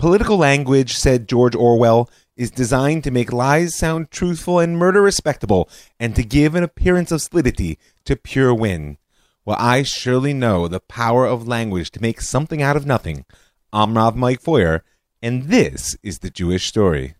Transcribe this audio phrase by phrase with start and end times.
[0.00, 5.68] Political language, said George Orwell, is designed to make lies sound truthful and murder respectable,
[5.98, 8.96] and to give an appearance of solidity to pure win.
[9.44, 13.26] Well, I surely know the power of language to make something out of nothing.
[13.74, 14.80] I'm Rav Mike Feuer,
[15.20, 17.14] and this is the Jewish story.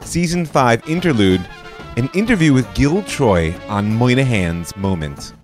[0.00, 1.46] Season 5 Interlude
[1.98, 5.34] An interview with Gil Troy on Moynihan's Moment.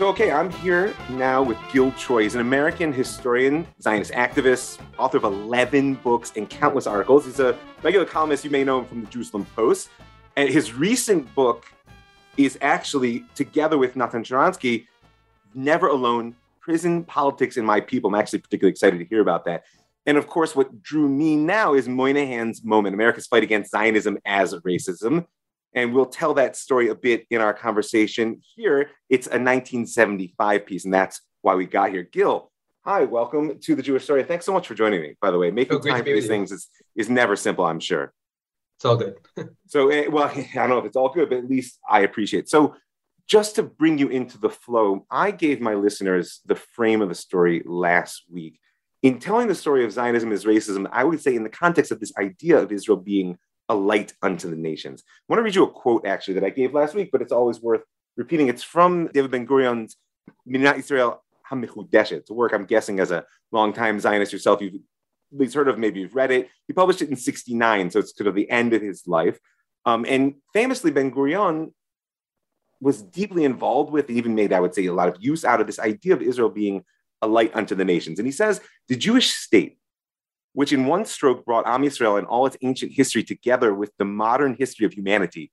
[0.00, 2.22] So, okay, I'm here now with Gil Troy.
[2.22, 7.26] He's an American historian, Zionist activist, author of 11 books and countless articles.
[7.26, 8.42] He's a regular columnist.
[8.42, 9.90] You may know him from the Jerusalem Post.
[10.38, 11.66] And his recent book
[12.38, 14.86] is actually, together with Nathan Sharansky,
[15.54, 18.08] Never Alone Prison, Politics, and My People.
[18.08, 19.64] I'm actually particularly excited to hear about that.
[20.06, 24.54] And of course, what drew me now is Moynihan's Moment America's Fight Against Zionism as
[24.54, 25.26] Racism.
[25.74, 28.90] And we'll tell that story a bit in our conversation here.
[29.08, 32.02] It's a 1975 piece, and that's why we got here.
[32.02, 32.50] Gil,
[32.84, 34.24] hi, welcome to the Jewish Story.
[34.24, 35.50] Thanks so much for joining me, by the way.
[35.50, 38.12] Making oh, time for these things is, is never simple, I'm sure.
[38.76, 39.16] It's all good.
[39.66, 42.44] so, eh, well, I don't know if it's all good, but at least I appreciate
[42.44, 42.48] it.
[42.48, 42.74] So,
[43.28, 47.14] just to bring you into the flow, I gave my listeners the frame of the
[47.14, 48.58] story last week.
[49.02, 52.00] In telling the story of Zionism as racism, I would say in the context of
[52.00, 53.38] this idea of Israel being
[53.70, 55.04] a light unto the nations.
[55.06, 57.32] I want to read you a quote actually that I gave last week, but it's
[57.32, 57.82] always worth
[58.16, 58.48] repeating.
[58.48, 59.96] It's from David Ben Gurion's
[60.46, 62.12] Medinat Israel HaMechudeshet.
[62.12, 64.80] It's a work I'm guessing as a longtime Zionist yourself, you've at
[65.38, 66.48] least heard of, maybe you've read it.
[66.66, 69.38] He published it in 69, so it's sort of the end of his life.
[69.86, 71.72] Um, and famously, Ben Gurion
[72.80, 75.60] was deeply involved with, and even made, I would say, a lot of use out
[75.60, 76.84] of this idea of Israel being
[77.22, 78.18] a light unto the nations.
[78.18, 79.78] And he says the Jewish state
[80.52, 84.04] which in one stroke brought Am Yisrael and all its ancient history together with the
[84.04, 85.50] modern history of humanity,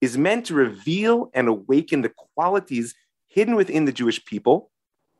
[0.00, 2.94] is meant to reveal and awaken the qualities
[3.28, 4.70] hidden within the Jewish people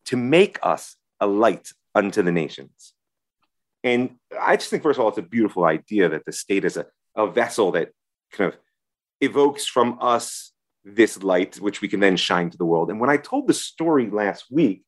[0.06, 2.94] to make us a light unto the nations.
[3.84, 6.76] And I just think, first of all, it's a beautiful idea that the state is
[6.76, 7.90] a, a vessel that
[8.32, 8.58] kind of
[9.20, 10.52] evokes from us
[10.84, 12.90] this light, which we can then shine to the world.
[12.90, 14.82] And when I told the story last week,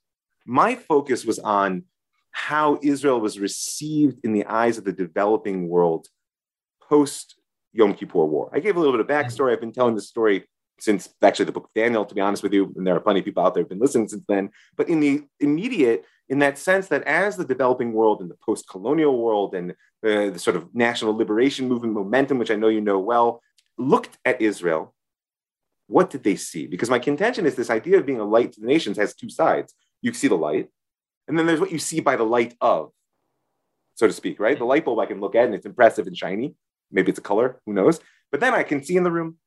[0.46, 1.84] my focus was on
[2.32, 6.08] how Israel was received in the eyes of the developing world
[6.88, 7.36] post
[7.72, 8.50] Yom Kippur War.
[8.52, 9.52] I gave a little bit of backstory.
[9.52, 10.44] I've been telling this story
[10.78, 13.20] since actually the book of Daniel, to be honest with you, and there are plenty
[13.20, 14.50] of people out there who've been listening since then.
[14.76, 19.22] But in the immediate, in that sense that as the developing world and the post-colonial
[19.22, 19.72] world and
[20.04, 23.42] uh, the sort of national liberation movement momentum, which I know you know well,
[23.78, 24.94] looked at Israel,
[25.86, 26.66] what did they see?
[26.66, 29.28] Because my contention is this idea of being a light to the nations has two
[29.30, 29.74] sides.
[30.00, 30.68] You see the light,
[31.32, 32.90] and then there's what you see by the light of,
[33.94, 34.58] so to speak, right?
[34.58, 36.54] The light bulb I can look at and it's impressive and shiny.
[36.90, 38.00] Maybe it's a color, who knows?
[38.30, 39.38] But then I can see in the room.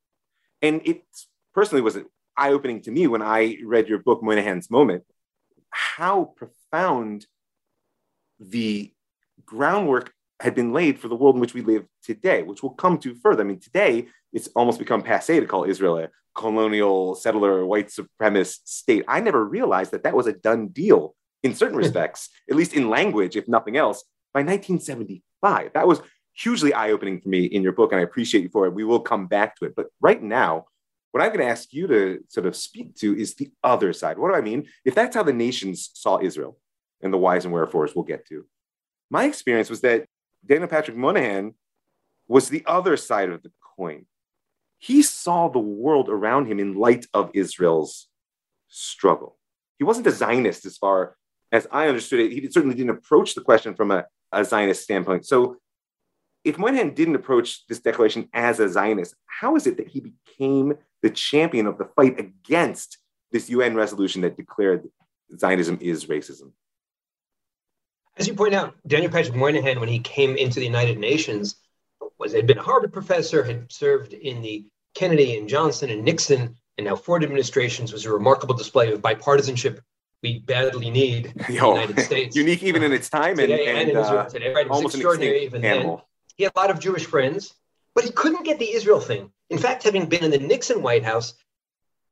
[0.64, 1.04] And it
[1.54, 2.00] personally was
[2.36, 5.04] eye opening to me when I read your book, Moynihan's Moment,
[5.70, 7.28] how profound
[8.40, 8.92] the
[9.46, 12.98] groundwork had been laid for the world in which we live today, which we'll come
[12.98, 13.44] to further.
[13.44, 18.62] I mean, today it's almost become passe to call Israel a colonial, settler, white supremacist
[18.66, 19.06] state.
[19.08, 21.14] I never realized that that was a done deal
[21.46, 21.84] in certain hmm.
[21.84, 25.72] respects, at least in language, if nothing else, by 1975.
[25.74, 26.02] That was
[26.34, 28.74] hugely eye opening for me in your book, and I appreciate you for it.
[28.74, 29.76] We will come back to it.
[29.76, 30.66] But right now,
[31.12, 34.18] what I'm going to ask you to sort of speak to is the other side.
[34.18, 34.68] What do I mean?
[34.84, 36.58] If that's how the nations saw Israel
[37.02, 38.46] and the whys and wherefores we'll get to,
[39.10, 40.08] my experience was that
[40.46, 41.54] Daniel Patrick Moynihan
[42.28, 44.08] was the other side of the coin.
[44.80, 48.08] He saw the world around him in light of Israel's
[48.68, 49.38] struggle.
[49.78, 51.16] He wasn't a Zionist as far
[51.56, 55.26] as I understood it, he certainly didn't approach the question from a, a Zionist standpoint.
[55.26, 55.58] So,
[56.44, 60.76] if Moynihan didn't approach this declaration as a Zionist, how is it that he became
[61.02, 63.00] the champion of the fight against
[63.32, 64.88] this UN resolution that declared
[65.36, 66.52] Zionism is racism?
[68.18, 71.56] As you point out, Daniel Patrick Moynihan, when he came into the United Nations,
[72.20, 76.56] was had been a Harvard professor, had served in the Kennedy and Johnson and Nixon
[76.78, 79.80] and now Ford administrations, was a remarkable display of bipartisanship
[80.24, 82.36] we badly need the United States.
[82.36, 84.54] Unique even in its time today and, and, and in Israel uh, today.
[84.54, 84.70] Right?
[84.70, 85.98] Was extraordinary even animal.
[85.98, 86.06] then.
[86.38, 87.54] He had a lot of Jewish friends,
[87.94, 89.32] but he couldn't get the Israel thing.
[89.50, 91.36] In fact, having been in the Nixon White House,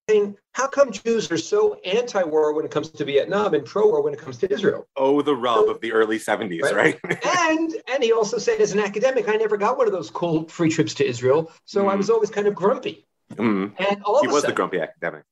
[0.10, 4.14] saying, how come Jews are so anti-war when it comes to Vietnam and pro-war when
[4.14, 4.86] it comes to Israel?
[4.96, 7.00] Oh, the rub so, of the early 70s, right?
[7.04, 7.26] right?
[7.50, 10.48] and and he also said, as an academic, I never got one of those cool
[10.48, 11.92] free trips to Israel, so mm.
[11.92, 13.06] I was always kind of grumpy.
[13.34, 13.74] Mm.
[13.80, 15.24] And all he was sudden, the grumpy academic.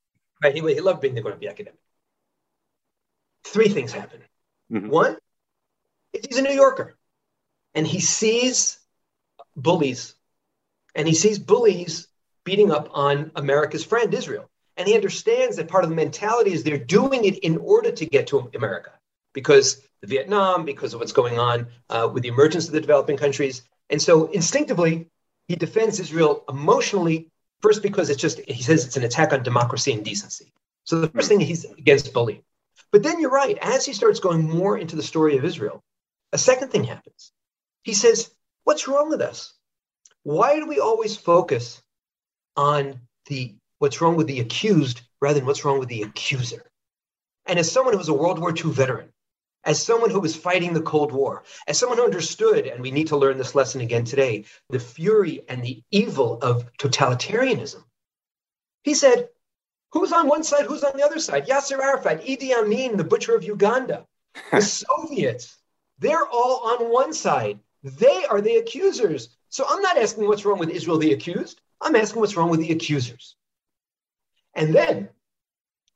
[0.41, 1.79] Right, he, he loved being the grumpy academic
[3.43, 4.21] three things happen.
[4.71, 4.89] Mm-hmm.
[4.89, 5.17] One
[6.13, 6.97] is he's a New Yorker
[7.73, 8.79] and he sees
[9.55, 10.15] bullies
[10.95, 12.07] and he sees bullies
[12.43, 14.49] beating up on America's friend Israel.
[14.77, 18.05] And he understands that part of the mentality is they're doing it in order to
[18.05, 18.91] get to America
[19.33, 23.63] because Vietnam, because of what's going on uh, with the emergence of the developing countries.
[23.89, 25.07] And so instinctively,
[25.47, 27.29] he defends Israel emotionally,
[27.61, 30.51] first because it's just, he says it's an attack on democracy and decency.
[30.85, 32.41] So the first thing he's against bullying.
[32.91, 35.81] But then you're right, as he starts going more into the story of Israel,
[36.33, 37.31] a second thing happens.
[37.83, 38.31] He says,
[38.63, 39.53] What's wrong with us?
[40.23, 41.81] Why do we always focus
[42.55, 46.69] on the what's wrong with the accused rather than what's wrong with the accuser?
[47.47, 49.11] And as someone who was a World War II veteran,
[49.63, 53.07] as someone who was fighting the Cold War, as someone who understood, and we need
[53.07, 57.83] to learn this lesson again today, the fury and the evil of totalitarianism,
[58.83, 59.29] he said,
[59.93, 60.65] Who's on one side?
[60.65, 61.47] Who's on the other side?
[61.47, 64.05] Yasser Arafat, Idi Amin, the butcher of Uganda,
[64.51, 65.57] the Soviets,
[65.99, 67.59] they're all on one side.
[67.83, 69.29] They are the accusers.
[69.49, 71.61] So I'm not asking what's wrong with Israel, the accused.
[71.79, 73.35] I'm asking what's wrong with the accusers.
[74.55, 75.09] And then,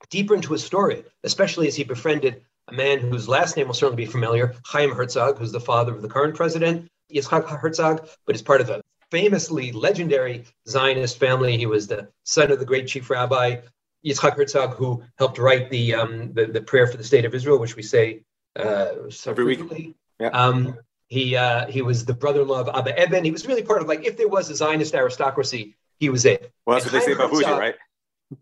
[0.10, 4.04] deeper into his story, especially as he befriended a man whose last name will certainly
[4.04, 8.42] be familiar, Chaim Herzog, who's the father of the current president, Yitzhak Herzog, but is
[8.42, 8.82] part of a
[9.12, 11.58] famously legendary Zionist family.
[11.58, 13.58] He was the son of the great chief rabbi
[14.06, 17.58] Yitzhak Herzog, who helped write the, um, the, the prayer for the state of Israel,
[17.60, 18.22] which we say
[18.56, 19.88] uh, so every frequently.
[19.88, 19.96] week.
[20.20, 20.28] Yeah.
[20.30, 23.24] Um, he uh, he was the brother-in-law of Abba Eban.
[23.24, 26.52] He was really part of like if there was a Zionist aristocracy, he was it.
[26.66, 27.76] Well, that's and what Chaim they say about Herzog, right?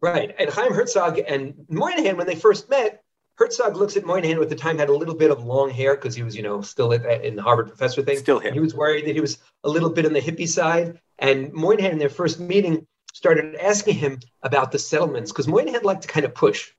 [0.01, 0.35] Right.
[0.39, 3.03] And Chaim Herzog and Moynihan, when they first met,
[3.35, 5.95] Herzog looks at Moynihan, who at the time had a little bit of long hair
[5.95, 8.17] because he was, you know, still at, in the Harvard professor thing.
[8.17, 8.53] Still him.
[8.53, 10.99] He was worried that he was a little bit on the hippie side.
[11.19, 12.87] And Moynihan, in their first meeting,
[13.23, 16.71] started asking him about the settlements because Moynihan liked to kind of push.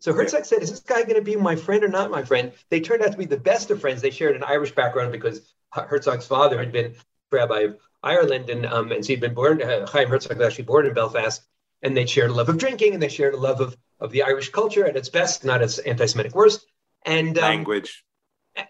[0.00, 2.52] So Herzog said, Is this guy going to be my friend or not my friend?
[2.68, 4.02] They turned out to be the best of friends.
[4.02, 6.96] They shared an Irish background because Herzog's father had been
[7.32, 10.64] rabbi of Ireland, and, um, and so he'd been born, uh, Chaim Herzog was actually
[10.64, 11.42] born in Belfast,
[11.80, 14.24] and they shared a love of drinking and they shared a love of, of the
[14.24, 16.66] Irish culture at its best, not its anti Semitic worst.
[17.06, 18.04] And um, language.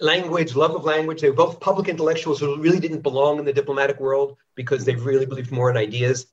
[0.01, 1.23] Language, love of language.
[1.23, 4.95] They were both public intellectuals who really didn't belong in the diplomatic world because they
[4.95, 6.27] really believed more in ideas.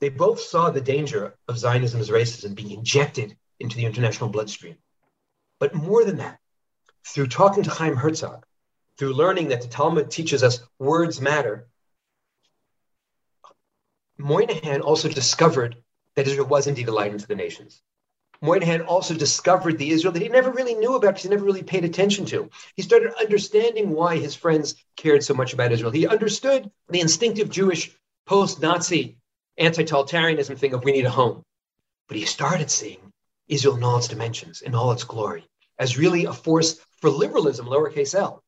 [0.00, 4.76] They both saw the danger of Zionism as racism being injected into the international bloodstream.
[5.58, 6.40] But more than that,
[7.06, 8.46] through talking to Chaim Herzog,
[8.96, 11.68] through learning that the Talmud teaches us words matter,
[14.16, 15.76] Moynihan also discovered
[16.14, 17.82] that Israel was indeed a light unto the nations.
[18.42, 21.62] Moynihan also discovered the Israel that he never really knew about because he never really
[21.62, 22.48] paid attention to.
[22.74, 25.90] He started understanding why his friends cared so much about Israel.
[25.90, 27.94] He understood the instinctive Jewish
[28.26, 29.19] post Nazi
[29.60, 31.42] anti totalitarianism thing of we need a home.
[32.08, 33.12] But he started seeing
[33.48, 35.44] Israel in all its dimensions, in all its glory,
[35.78, 38.42] as really a force for liberalism, lowercase l,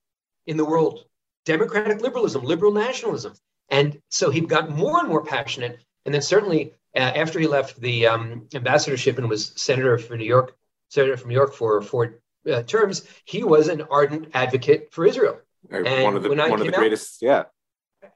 [0.47, 1.05] in the world.
[1.45, 3.35] Democratic liberalism, liberal nationalism.
[3.69, 5.81] And so he got more and more passionate.
[6.05, 10.25] And then certainly uh, after he left the um, ambassadorship and was senator for New
[10.25, 10.57] York,
[10.89, 12.21] senator from New York for four
[12.51, 15.39] uh, terms, he was an ardent advocate for Israel.
[15.71, 17.45] And one of the, one of the greatest, out, yeah.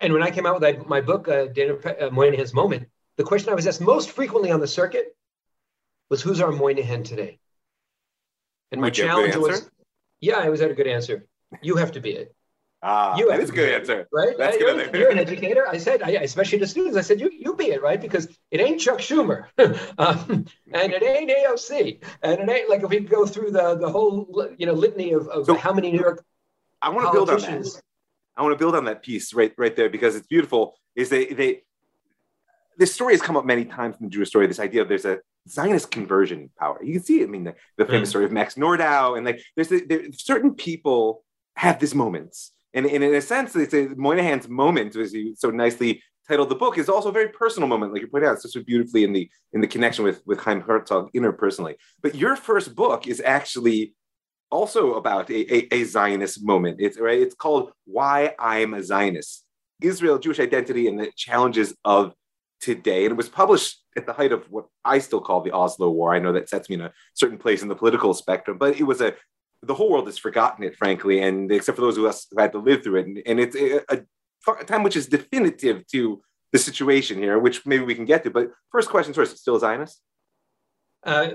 [0.01, 3.51] And when I came out with my book, uh, Daniel uh, Moynihan's Moment, the question
[3.51, 5.17] I was asked most frequently on the circuit
[6.11, 7.39] was, "Who's our Moynihan today?"
[8.73, 9.71] And my challenge was,
[10.21, 11.27] "Yeah, I was at a good answer.
[11.63, 12.35] You have to be it.
[12.83, 14.37] Ah, you that is a good answer, right?
[14.37, 14.95] That's you're, good.
[14.95, 15.67] You're an educator.
[15.67, 18.01] I said, I, especially to students, I said, you you be it, right?
[18.01, 19.47] Because it ain't Chuck Schumer,
[19.99, 23.91] um, and it ain't AOC, and it ain't like if we go through the the
[23.91, 26.23] whole you know litany of, of so, how many New York.
[26.83, 27.83] I want to build on that.
[28.37, 30.75] I want to build on that piece right right there because it's beautiful.
[30.95, 31.63] Is they they
[32.79, 34.47] this story has come up many times in the Jewish story.
[34.47, 36.83] This idea of there's a Zionist conversion power.
[36.83, 37.25] You can see it.
[37.25, 38.11] I mean, the, the famous mm.
[38.11, 41.25] story of Max Nordau, and like there's the, there, certain people
[41.55, 45.51] have these moments and, and in a sense, it's a Moynihan's moment, as you so
[45.51, 48.63] nicely titled the book, is also a very personal moment, like you pointed out, so
[48.63, 51.77] beautifully in the in the connection with with Chaim Herzog interpersonally.
[52.03, 53.95] But your first book is actually
[54.51, 56.81] also about a, a, a Zionist moment.
[56.81, 57.21] It's right.
[57.21, 59.45] It's called "Why I'm a Zionist:
[59.81, 62.15] Israel, Jewish Identity, and the Challenges of
[62.61, 65.91] Today." And it was published at the height of what I still call the Oslo
[65.91, 66.15] War.
[66.15, 68.85] I know that sets me in a certain place in the political spectrum, but it
[68.85, 69.15] was a
[69.63, 72.53] the whole world has forgotten it, frankly, and except for those of us who had
[72.53, 73.07] to live through it.
[73.07, 76.23] And, and it's a, a, time which is definitive to
[76.53, 78.31] the situation here, which maybe we can get to.
[78.31, 80.01] But first question first, still Zionist?
[81.03, 81.31] Uh,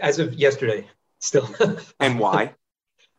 [0.00, 0.86] as of yesterday,
[1.24, 1.48] still.
[2.00, 2.54] and why?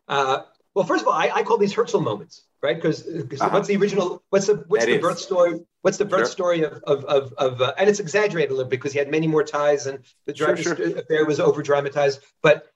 [0.08, 2.76] Uh, well, first of all, I, I, call these Herzl moments, right?
[2.76, 3.48] Because uh-huh.
[3.50, 4.22] what's the original?
[4.30, 5.02] What's the what's that the is.
[5.02, 5.60] birth story?
[5.82, 6.26] What's the birth sure.
[6.26, 9.10] story of of of, of uh, and it's exaggerated a little bit because he had
[9.10, 10.74] many more ties and the sure, sure.
[10.74, 12.20] affair was over dramatized.
[12.40, 12.66] But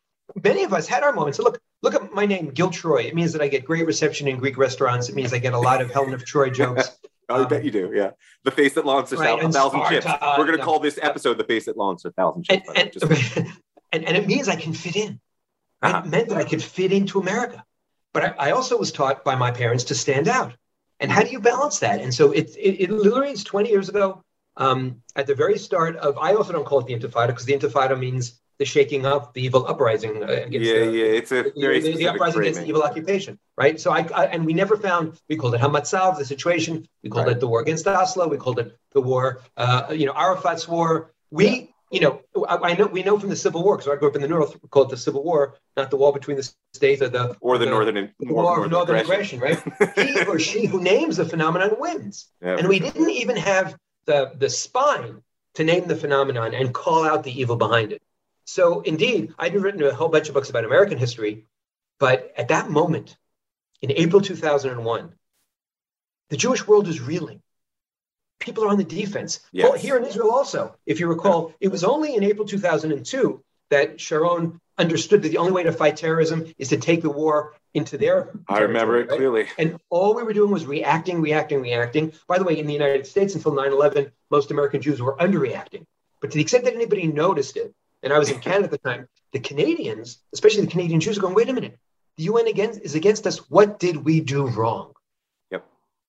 [0.42, 1.38] many of us had our moments.
[1.38, 3.02] Look, look at my name, Gil Troy.
[3.02, 5.08] It means that I get great reception in Greek restaurants.
[5.08, 6.98] It means I get a lot of Helen of Troy jokes.
[7.28, 7.92] Oh, I bet you do.
[7.94, 8.10] Yeah,
[8.42, 10.06] the face that launched right, a thousand chips.
[10.06, 13.52] We're going to call this episode "The Face That Launched a Thousand Chips." And, and,
[13.92, 15.20] and, and, it means I can fit in.
[15.82, 16.02] Uh-huh.
[16.04, 17.64] It meant that I could fit into America.
[18.12, 20.54] But I, I, also was taught by my parents to stand out.
[20.98, 22.00] And how do you balance that?
[22.00, 24.22] And so it, it, it literally is 20 years ago.
[24.56, 27.54] Um, at the very start of, I also don't call it the Intifada because the
[27.54, 31.80] Intifada means the shaking up, the evil uprising against yeah, the, yeah, it's a very
[31.80, 32.50] the, the uprising framing.
[32.50, 33.80] against the evil occupation, right?
[33.80, 36.86] So I, I, and we never found we called it Hamatzav, the situation.
[37.02, 37.36] We called right.
[37.36, 38.28] it the war against Oslo.
[38.28, 41.10] We called it the war, uh, you know, Arafat's war.
[41.30, 44.08] We, you know, I, I, know we know from the Civil War because I grew
[44.08, 44.54] up in the North.
[44.62, 47.58] We call it the Civil War, not the war between the states or the or
[47.58, 49.98] the, the northern the war, northern, northern aggression, aggression right?
[49.98, 52.90] he or she who names the phenomenon wins, yeah, and we sure.
[52.90, 55.22] didn't even have the the spine
[55.54, 58.02] to name the phenomenon and call out the evil behind it.
[58.44, 61.46] So indeed, I'd written a whole bunch of books about American history,
[61.98, 63.16] but at that moment,
[63.82, 65.12] in April 2001,
[66.28, 67.42] the Jewish world is reeling.
[68.40, 69.40] People are on the defense.
[69.42, 69.68] Oh, yes.
[69.68, 74.00] Well, here in Israel also, if you recall, it was only in April 2002 that
[74.00, 77.98] Sharon understood that the only way to fight terrorism is to take the war into
[77.98, 78.30] their.
[78.48, 79.18] I remember it right?
[79.18, 79.46] clearly.
[79.58, 82.12] And all we were doing was reacting, reacting, reacting.
[82.26, 85.84] By the way, in the United States until 9 11, most American Jews were underreacting.
[86.20, 88.78] But to the extent that anybody noticed it, and I was in Canada at the
[88.78, 91.78] time, the Canadians, especially the Canadian Jews, are going, wait a minute,
[92.16, 93.38] the UN against, is against us.
[93.50, 94.92] What did we do wrong?
[95.50, 95.64] Yep.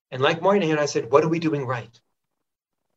[0.09, 1.99] And like Moynihan, I said, what are we doing right?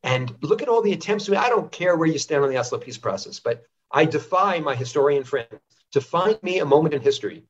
[0.04, 1.30] And look at all the attempts.
[1.30, 4.74] I don't care where you stand on the Oslo peace process, but I defy my
[4.74, 5.48] historian friends
[5.92, 7.44] to find me a moment in history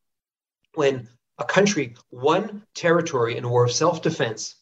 [0.74, 4.54] when a country won territory in a war of self defense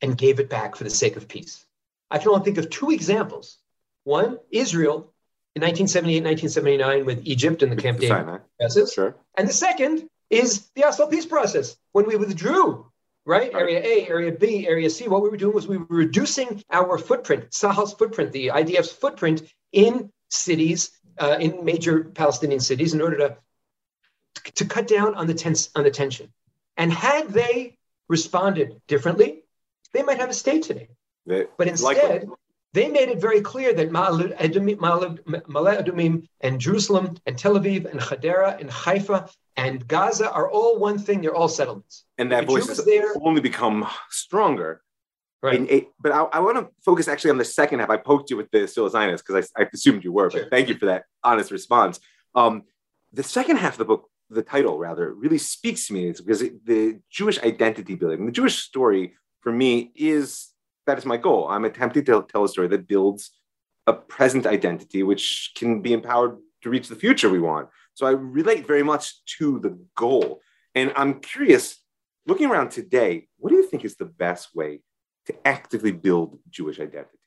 [0.00, 1.66] and gave it back for the sake of peace.
[2.10, 3.58] I can only think of two examples.
[4.04, 5.12] One, Israel
[5.54, 8.94] in 1978, 1979 with Egypt and the Camp David process.
[8.94, 9.14] Sure.
[9.36, 12.90] And the second is the Oslo peace process when we withdrew,
[13.26, 13.52] right?
[13.54, 15.08] Area A, Area B, Area C.
[15.08, 19.42] What we were doing was we were reducing our footprint, Tsahal's footprint, the IDF's footprint
[19.72, 23.36] in cities, uh, in major Palestinian cities, in order to
[24.56, 26.32] to cut down on the tense on the tension.
[26.76, 27.76] And had they
[28.08, 29.44] responded differently,
[29.92, 30.88] they might have a state today.
[31.26, 32.28] They, but instead, likely.
[32.74, 38.60] They made it very clear that Ma'ale Adumim and Jerusalem and Tel Aviv and Hadera
[38.60, 41.20] and Haifa and Gaza are all one thing.
[41.20, 42.04] They're all settlements.
[42.18, 44.82] And that the voice has there, only become stronger.
[45.40, 45.86] Right.
[46.00, 47.90] But I, I, want to focus actually on the second half.
[47.90, 50.40] I poked you with the still Zionist because I, I, assumed you were, sure.
[50.40, 52.00] but thank you for that honest response.
[52.34, 52.64] Um,
[53.12, 56.66] the second half of the book, the title rather, really speaks to me because it,
[56.66, 60.53] the Jewish identity building, the Jewish story for me is
[60.86, 61.48] that is my goal.
[61.48, 63.30] I'm attempting to tell a story that builds
[63.86, 67.68] a present identity, which can be empowered to reach the future we want.
[67.94, 70.40] So I relate very much to the goal.
[70.74, 71.78] And I'm curious,
[72.26, 74.80] looking around today, what do you think is the best way
[75.26, 77.18] to actively build Jewish identity?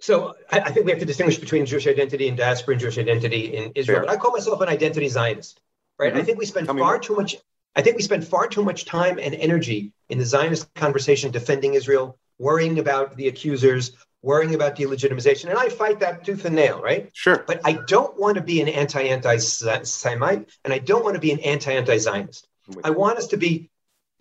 [0.00, 2.98] So I, I think we have to distinguish between Jewish identity and diaspora and Jewish
[2.98, 4.00] identity in Israel.
[4.00, 4.06] Fair.
[4.06, 5.60] But I call myself an identity Zionist,
[5.98, 6.12] right?
[6.12, 6.20] Mm-hmm.
[6.20, 7.36] I think we spend Tell far too much
[7.74, 11.74] I think we spend far too much time and energy in the Zionist conversation defending
[11.74, 15.50] Israel, worrying about the accusers, worrying about delegitimization.
[15.50, 17.10] And I fight that tooth and nail, right?
[17.12, 17.44] Sure.
[17.46, 21.20] But I don't want to be an anti anti Semite and I don't want to
[21.20, 22.46] be an anti anti Zionist.
[22.84, 23.70] I want us to be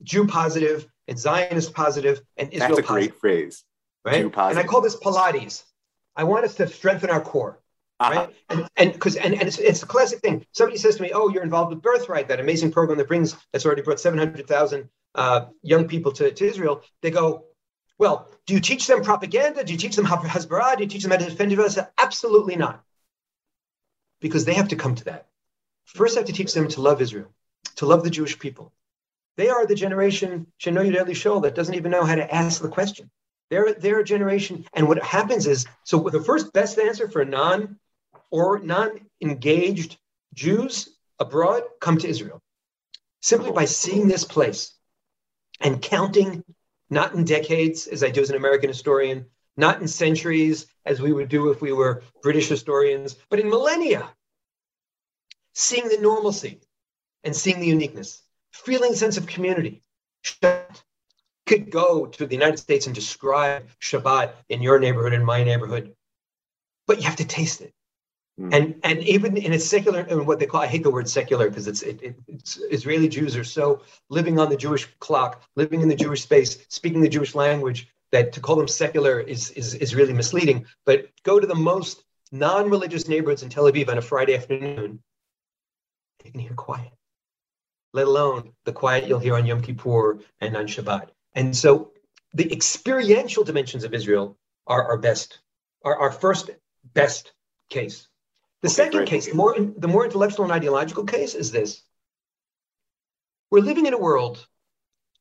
[0.03, 3.63] Jew positive and Zionist positive and Israel That's a positive, great phrase.
[4.03, 4.25] Right?
[4.25, 5.63] And I call this Pilates.
[6.15, 7.61] I want us to strengthen our core.
[8.01, 8.15] Uh-huh.
[8.15, 8.36] Right?
[8.50, 10.43] And and because and, and it's, it's a classic thing.
[10.53, 13.63] Somebody says to me, "Oh, you're involved with Birthright, that amazing program that brings that's
[13.63, 17.46] already brought seven hundred thousand uh, young people to, to Israel." They go,
[18.00, 19.63] "Well, do you teach them propaganda?
[19.63, 20.77] Do you teach them Hasbara?
[20.77, 22.84] Do you teach them how to defend Israel?" Absolutely not,
[24.20, 25.27] because they have to come to that.
[25.86, 27.31] First, I have to teach them to love Israel,
[27.75, 28.74] to love the Jewish people.
[29.38, 32.67] They are the generation Sheno Yudeli Shol that doesn't even know how to ask the
[32.67, 33.12] question.
[33.51, 37.25] They're, they're a generation, and what happens is so the first best answer for a
[37.25, 37.77] non
[38.31, 39.97] or non-engaged
[40.33, 42.41] Jews abroad come to Israel
[43.21, 44.73] simply by seeing this place
[45.59, 46.43] and counting,
[46.89, 51.13] not in decades, as I do as an American historian, not in centuries, as we
[51.13, 54.09] would do if we were British historians, but in millennia,
[55.53, 56.61] seeing the normalcy
[57.23, 59.83] and seeing the uniqueness, feeling a sense of community.
[60.23, 60.83] Shabbat.
[61.45, 65.95] could go to the United States and describe Shabbat in your neighborhood, in my neighborhood,
[66.88, 67.73] but you have to taste it.
[68.41, 68.53] Mm.
[68.55, 71.67] And and even in a secular, what they call, I hate the word secular because
[71.67, 73.65] it's, it, it, it's Israeli Jews are so
[74.10, 77.79] living on the Jewish clock, living in the Jewish space, speaking the Jewish language
[78.12, 80.65] that to call them secular is is, is really misleading.
[80.86, 85.03] But go to the most non-religious neighborhoods in Tel Aviv on a Friday afternoon,
[86.25, 86.91] you can hear quiet.
[87.93, 91.10] let alone the quiet you'll hear on Yom Kippur and on Shabbat.
[91.36, 91.91] And so
[92.33, 95.39] the experiential dimensions of Israel are our best,
[95.83, 96.50] are our first
[96.93, 97.33] best
[97.69, 98.07] case.
[98.62, 99.10] The okay, second great.
[99.10, 101.82] case, the more, the more intellectual and ideological case is this.
[103.50, 104.46] We're living in a world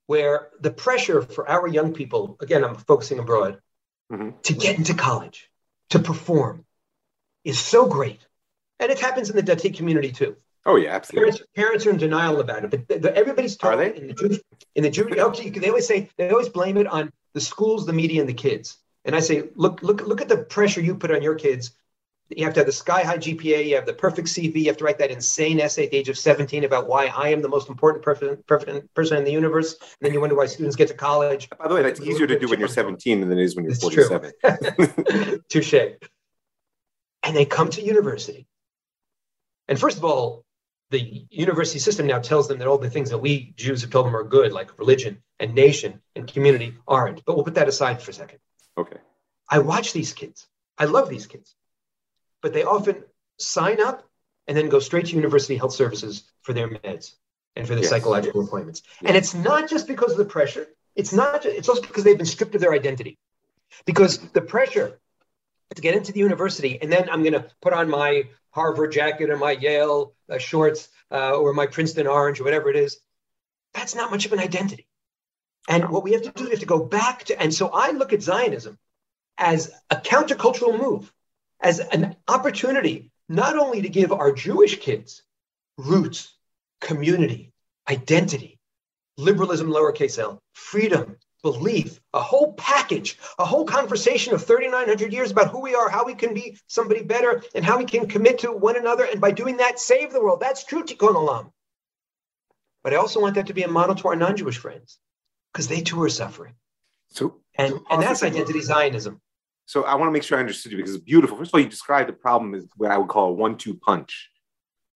[0.06, 3.60] where the pressure for our young people, again, I'm focusing abroad,
[4.12, 4.30] mm-hmm.
[4.42, 5.50] to get into college,
[5.90, 6.64] to perform,
[7.44, 8.20] is so great.
[8.78, 10.36] And it happens in the Dati community too.
[10.66, 11.30] Oh yeah, absolutely.
[11.30, 14.40] Parents, parents are in denial about it, but everybody's talking in the Jewish,
[14.74, 15.16] in the Jewish.
[15.18, 18.34] Okay, they always say they always blame it on the schools, the media, and the
[18.34, 18.76] kids.
[19.04, 21.70] And I say, look, look, look at the pressure you put on your kids.
[22.36, 23.66] You have to have the sky high GPA.
[23.66, 24.60] You have the perfect CV.
[24.60, 27.28] You have to write that insane essay at the age of 17 about why I
[27.28, 29.74] am the most important perfect, perfect person in the universe.
[29.80, 31.48] And then you wonder why students get to college.
[31.50, 33.74] By the way, that's easier to do when you're 17 than it is when you're
[33.74, 34.32] 47.
[35.48, 35.74] Touche.
[37.22, 38.46] And they come to university.
[39.68, 40.44] And first of all,
[40.90, 44.06] the university system now tells them that all the things that we Jews have told
[44.06, 47.24] them are good, like religion and nation and community, aren't.
[47.24, 48.40] But we'll put that aside for a second.
[48.76, 48.98] Okay.
[49.48, 50.46] I watch these kids.
[50.78, 51.54] I love these kids.
[52.42, 53.04] But they often
[53.38, 54.08] sign up
[54.46, 57.14] and then go straight to university health services for their meds
[57.56, 57.90] and for their yes.
[57.90, 58.82] psychological appointments.
[59.00, 59.08] Yes.
[59.08, 60.66] And it's not just because of the pressure.
[60.96, 61.42] It's not.
[61.42, 63.18] Just, it's also because they've been stripped of their identity.
[63.84, 64.98] Because the pressure
[65.74, 69.30] to get into the university, and then I'm going to put on my Harvard jacket
[69.30, 72.98] or my Yale uh, shorts uh, or my Princeton orange or whatever it is.
[73.74, 74.88] That's not much of an identity.
[75.68, 78.12] And what we have to do is to go back to, and so I look
[78.12, 78.78] at Zionism
[79.38, 81.12] as a countercultural move,
[81.60, 85.22] as an opportunity not only to give our Jewish kids
[85.76, 86.34] roots,
[86.80, 87.52] community,
[87.88, 88.58] identity,
[89.16, 95.50] liberalism, lowercase l, freedom, belief, a whole package, a whole conversation of 3,900 years about
[95.50, 98.52] who we are, how we can be somebody better, and how we can commit to
[98.52, 99.04] one another.
[99.04, 100.40] And by doing that, save the world.
[100.40, 101.50] That's true tikkun olam.
[102.82, 104.98] But I also want that to be a model to our non Jewish friends
[105.52, 106.54] because they too are suffering.
[107.10, 109.20] So, and, so and that's identity Zionism.
[109.70, 111.36] So I want to make sure I understood you because it's beautiful.
[111.36, 114.28] First of all, you described the problem as what I would call a one-two punch,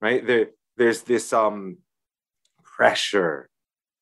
[0.00, 0.26] right?
[0.26, 1.78] There, there's this um,
[2.64, 3.48] pressure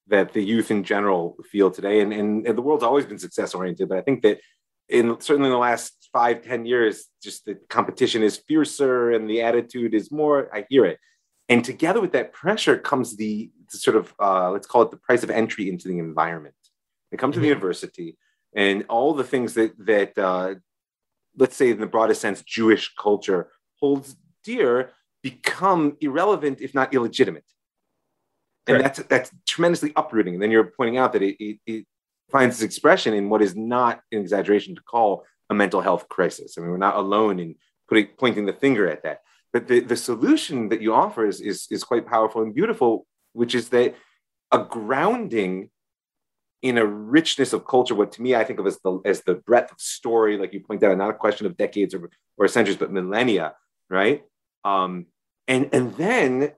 [0.06, 2.00] that the youth in general feel today.
[2.00, 4.40] And, and, and the world's always been success oriented, but I think that
[4.88, 9.42] in certainly in the last five ten years, just the competition is fiercer and the
[9.42, 10.98] attitude is more, I hear it.
[11.50, 14.96] And together with that pressure comes the, the sort of, uh, let's call it the
[14.96, 16.54] price of entry into the environment.
[17.10, 17.42] They come to mm-hmm.
[17.42, 18.16] the university
[18.54, 20.54] and all the things that, that uh,
[21.36, 24.90] let's say in the broadest sense, Jewish culture holds dear
[25.22, 27.44] become irrelevant, if not illegitimate
[28.66, 30.34] and that's that's tremendously uprooting.
[30.34, 31.86] And then you're pointing out that it, it, it,
[32.30, 36.54] finds its expression in what is not an exaggeration to call a mental health crisis.
[36.56, 39.20] I mean, we're not alone in putting pointing the finger at that.
[39.52, 43.54] But the, the solution that you offer is, is, is quite powerful and beautiful, which
[43.54, 43.96] is that
[44.50, 45.68] a grounding
[46.62, 49.34] in a richness of culture, what to me I think of as the as the
[49.34, 52.76] breadth of story, like you point out, not a question of decades or, or centuries,
[52.76, 53.54] but millennia,
[53.90, 54.22] right?
[54.64, 55.06] Um,
[55.48, 56.52] and and then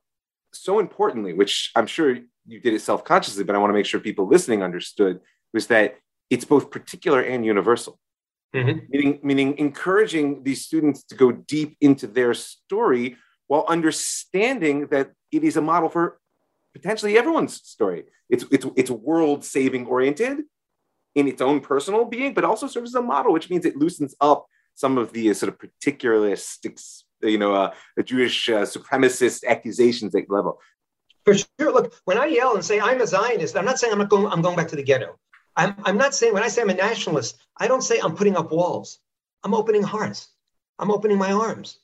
[0.53, 3.87] so importantly, which I'm sure you did it self consciously, but I want to make
[3.87, 5.21] sure people listening understood,
[5.53, 5.97] was that
[6.31, 7.99] it's both particular and universal.
[8.55, 8.79] Mm-hmm.
[8.89, 13.17] Meaning, meaning encouraging these students to go deep into their story
[13.49, 16.19] while understanding that it is a model for
[16.75, 18.05] potentially everyone's story.
[18.29, 20.39] It's, it's, it's world saving oriented
[21.15, 24.15] in its own personal being, but also serves as a model, which means it loosens
[24.21, 26.67] up some of the sort of particularist
[27.23, 27.73] you know, uh,
[28.05, 30.61] Jewish uh, supremacist accusations at level.
[31.25, 31.73] For sure.
[31.73, 34.27] Look, when I yell and say I'm a Zionist, I'm not saying I'm not going.
[34.27, 35.19] I'm going back to the ghetto.
[35.57, 38.37] I'm, I'm not saying when I say I'm a nationalist, I don't say I'm putting
[38.37, 38.99] up walls.
[39.43, 40.29] I'm opening hearts.
[40.79, 41.79] I'm opening my arms,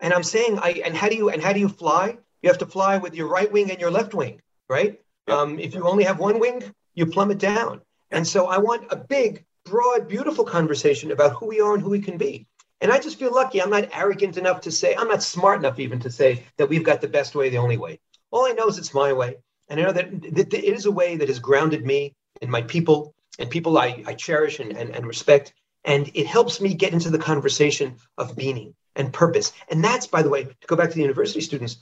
[0.00, 0.82] and I'm saying I.
[0.84, 2.18] And how do you and how do you fly?
[2.44, 5.00] You have to fly with your right wing and your left wing, right?
[5.28, 5.34] Yep.
[5.34, 7.80] Um, if you only have one wing, you plummet down.
[8.10, 11.88] And so I want a big, broad, beautiful conversation about who we are and who
[11.88, 12.46] we can be.
[12.82, 13.62] And I just feel lucky.
[13.62, 16.84] I'm not arrogant enough to say, I'm not smart enough even to say that we've
[16.84, 17.98] got the best way, the only way.
[18.30, 19.36] All I know is it's my way.
[19.70, 23.14] And I know that it is a way that has grounded me and my people
[23.38, 25.54] and people I, I cherish and, and, and respect.
[25.82, 29.54] And it helps me get into the conversation of meaning and purpose.
[29.70, 31.78] And that's, by the way, to go back to the university students,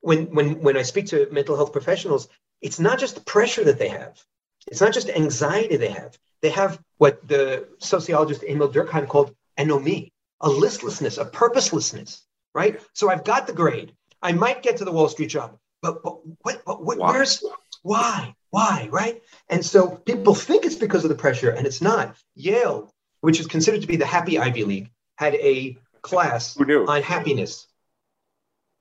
[0.00, 2.28] when, when, when I speak to mental health professionals,
[2.60, 4.22] it's not just the pressure that they have.
[4.68, 6.18] It's not just anxiety they have.
[6.42, 12.22] They have what the sociologist Emile Durkheim called anomie, a listlessness, a purposelessness,
[12.54, 12.80] right?
[12.92, 13.92] So I've got the grade.
[14.22, 17.12] I might get to the Wall Street job, but, but what, what, what why?
[17.12, 17.42] where's
[17.82, 18.34] why?
[18.50, 19.22] Why, right?
[19.48, 22.16] And so people think it's because of the pressure, and it's not.
[22.34, 27.66] Yale, which is considered to be the happy Ivy League, had a class on happiness.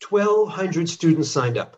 [0.07, 1.77] 1,200 students signed up.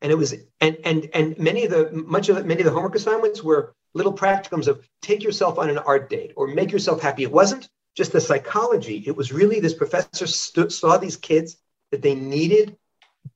[0.00, 2.70] And it was and and and many of the much of the, many of the
[2.70, 7.02] homework assignments were little practicums of take yourself on an art date or make yourself
[7.02, 7.24] happy.
[7.24, 9.02] It wasn't just the psychology.
[9.06, 11.56] It was really this professor st- saw these kids
[11.90, 12.76] that they needed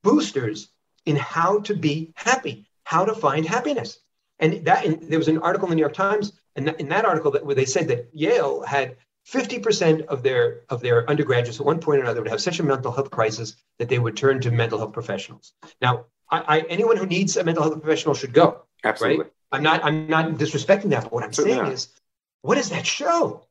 [0.03, 0.69] boosters
[1.05, 3.99] in how to be happy, how to find happiness.
[4.39, 7.05] And that and there was an article in the New York Times, and in that
[7.05, 8.95] article that where they said that Yale had
[9.27, 12.63] 50% of their of their undergraduates at one point or another would have such a
[12.63, 15.53] mental health crisis that they would turn to mental health professionals.
[15.81, 18.63] Now, I, I anyone who needs a mental health professional should go.
[18.83, 19.23] Absolutely.
[19.23, 19.33] Right?
[19.53, 21.73] I'm not I'm not disrespecting that, but what I'm Certainly saying not.
[21.73, 21.89] is,
[22.41, 23.45] what does that show?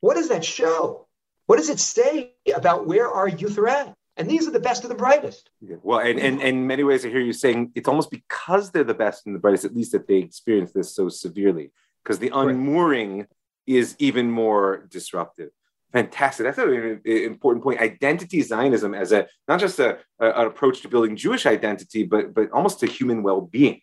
[0.00, 1.06] What does that show?
[1.46, 3.94] What does it say about where our youth are at?
[4.18, 5.50] And these are the best of the brightest.
[5.60, 5.76] Yeah.
[5.82, 8.82] Well, and, and, and in many ways, I hear you saying it's almost because they're
[8.82, 11.70] the best and the brightest, at least that they experience this so severely,
[12.02, 13.26] because the unmooring.
[13.66, 15.50] Is even more disruptive.
[15.92, 16.44] Fantastic.
[16.44, 17.80] That's an important point.
[17.80, 22.34] Identity Zionism as a not just a, a, an approach to building Jewish identity, but
[22.34, 23.80] but almost to human well-being.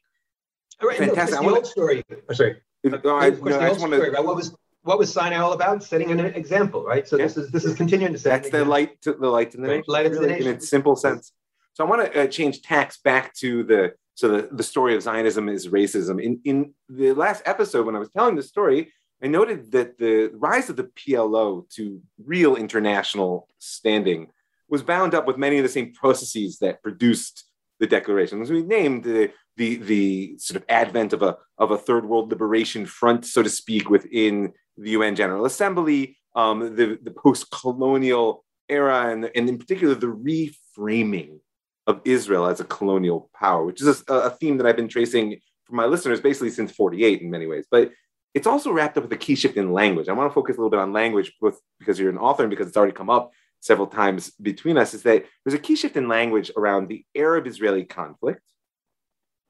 [0.82, 1.42] Right, Fantastic.
[1.42, 2.04] No, the old story.
[2.30, 2.62] Oh, sorry.
[2.84, 4.22] No, I, no, I just want to.
[4.22, 5.82] What was what was Sinai all about?
[5.82, 7.08] Setting an example, right?
[7.08, 7.24] So yeah.
[7.26, 8.44] this is this is continuing to set.
[8.44, 9.84] That's the light to the light to the nation.
[9.88, 10.48] Light really, the nation.
[10.48, 11.32] in its simple sense.
[11.74, 15.02] So I want to uh, change tax back to the so the, the story of
[15.02, 16.22] Zionism is racism.
[16.22, 18.92] In in the last episode, when I was telling the story,
[19.24, 24.28] I noted that the rise of the PLO to real international standing
[24.68, 27.46] was bound up with many of the same processes that produced
[27.80, 28.42] the declaration.
[28.42, 32.30] As we named the the the sort of advent of a of a third world
[32.32, 38.44] liberation front, so to speak, within the UN General Assembly, um, the, the post colonial
[38.68, 41.40] era, and, and in particular, the reframing
[41.86, 45.40] of Israel as a colonial power, which is a, a theme that I've been tracing
[45.66, 47.66] for my listeners basically since 48 in many ways.
[47.70, 47.92] But
[48.34, 50.10] it's also wrapped up with a key shift in language.
[50.10, 52.50] I want to focus a little bit on language, both because you're an author and
[52.50, 55.96] because it's already come up several times between us, is that there's a key shift
[55.96, 58.42] in language around the Arab Israeli conflict,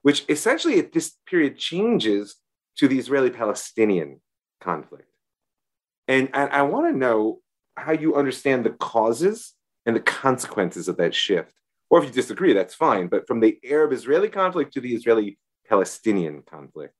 [0.02, 2.36] which essentially at this period changes
[2.76, 4.20] to the Israeli Palestinian
[4.60, 5.08] conflict.
[6.06, 7.40] And, and I want to know
[7.76, 9.54] how you understand the causes
[9.86, 11.52] and the consequences of that shift.
[11.90, 13.08] Or if you disagree, that's fine.
[13.08, 16.94] But from the Arab Israeli conflict to the Israeli Palestinian conflict.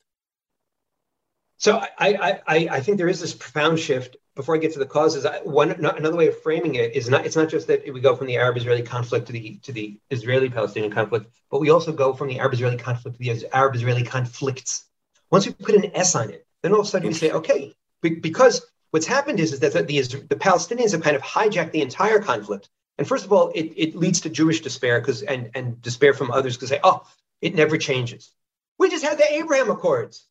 [1.65, 4.19] So I, I, I think there is this profound shift.
[4.37, 7.37] Before I get to the causes, one another way of framing it is not it's
[7.37, 11.31] not just that we go from the Arab-Israeli conflict to the to the Israeli-Palestinian conflict,
[11.51, 14.85] but we also go from the Arab-Israeli conflict to the Arab-Israeli conflicts.
[15.31, 17.75] Once we put an S on it, then all of a sudden we say, okay,
[18.03, 21.81] because what's happened is, is that the, the, the Palestinians have kind of hijacked the
[21.81, 22.69] entire conflict.
[22.99, 26.31] And first of all, it, it leads to Jewish despair because and, and despair from
[26.31, 27.07] others because say, oh,
[27.41, 28.33] it never changes.
[28.79, 30.27] We just had the Abraham Accords.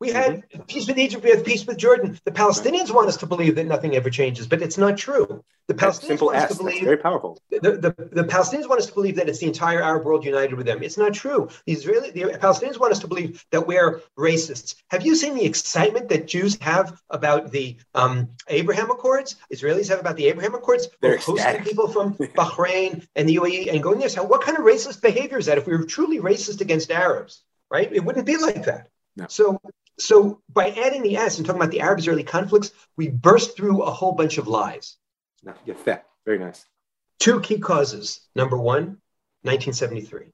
[0.00, 0.62] We had mm-hmm.
[0.62, 2.18] peace with Egypt, we had peace with Jordan.
[2.24, 5.42] The Palestinians want us to believe that nothing ever changes, but it's not true.
[5.66, 7.38] The Palestinians simple want us to believe very powerful.
[7.50, 10.54] The, the, the, Palestinians want us to believe that it's the entire Arab world united
[10.54, 10.82] with them.
[10.82, 11.48] It's not true.
[11.66, 14.76] The Israeli the Palestinians want us to believe that we're racists.
[14.90, 19.36] Have you seen the excitement that Jews have about the um, Abraham Accords?
[19.52, 20.88] Israelis have about the Abraham Accords.
[21.00, 24.08] They're hosting people from Bahrain and the UAE and going there.
[24.08, 27.42] So what kind of racist behavior is that if we were truly racist against Arabs?
[27.70, 27.92] Right?
[27.92, 28.88] It wouldn't be like that.
[29.16, 29.26] No.
[29.28, 29.60] So
[29.98, 33.90] so by adding the S and talking about the Arab-Israeli conflicts, we burst through a
[33.90, 34.96] whole bunch of lies.
[35.42, 36.04] Yeah, fair.
[36.24, 36.64] Very nice.
[37.18, 38.20] Two key causes.
[38.34, 38.98] Number one,
[39.42, 40.26] 1973.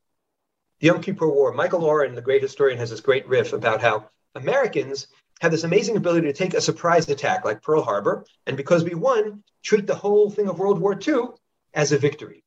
[0.81, 1.53] The Yom Kippur War.
[1.53, 5.07] Michael Oren, the great historian, has this great riff about how Americans
[5.40, 8.94] have this amazing ability to take a surprise attack like Pearl Harbor, and because we
[8.94, 11.29] won, treat the whole thing of World War II
[11.72, 12.44] as a victory.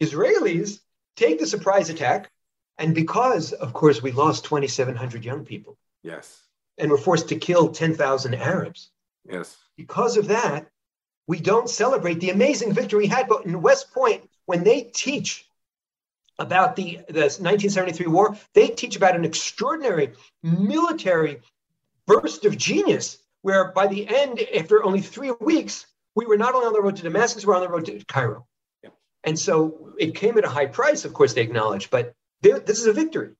[0.00, 0.80] Israelis
[1.16, 2.30] take the surprise attack,
[2.78, 5.76] and because, of course, we lost 2,700 young people.
[6.02, 6.45] Yes
[6.78, 8.90] and were forced to kill 10,000 Arabs.
[9.28, 9.56] Yes.
[9.76, 10.68] Because of that,
[11.26, 13.28] we don't celebrate the amazing victory we had.
[13.28, 15.48] But in West Point, when they teach
[16.38, 20.12] about the, the 1973 war, they teach about an extraordinary
[20.42, 21.40] military
[22.06, 25.86] burst of genius where by the end, after only three weeks,
[26.16, 28.04] we were not only on the road to Damascus, we were on the road to
[28.06, 28.44] Cairo.
[28.82, 28.90] Yeah.
[29.22, 32.12] And so it came at a high price, of course, they acknowledge, but
[32.42, 33.35] this is a victory.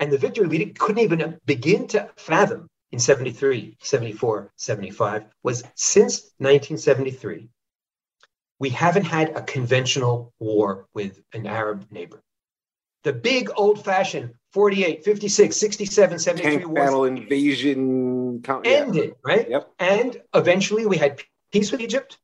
[0.00, 6.22] And the victory we couldn't even begin to fathom in 73, 74, 75 was since
[6.38, 7.48] 1973,
[8.58, 12.22] we haven't had a conventional war with an Arab neighbor.
[13.04, 18.72] The big old fashioned 48, 56, 67, 73 Tank wars battle invasion count, yeah.
[18.72, 19.48] ended, right?
[19.48, 19.70] Yep.
[19.78, 22.18] And eventually we had peace with Egypt.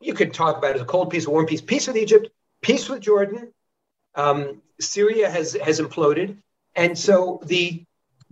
[0.00, 2.28] You could talk about it as a cold peace, a warm peace, peace with Egypt,
[2.60, 3.52] peace with Jordan.
[4.14, 6.36] Um, Syria has, has imploded.
[6.76, 7.84] And so the,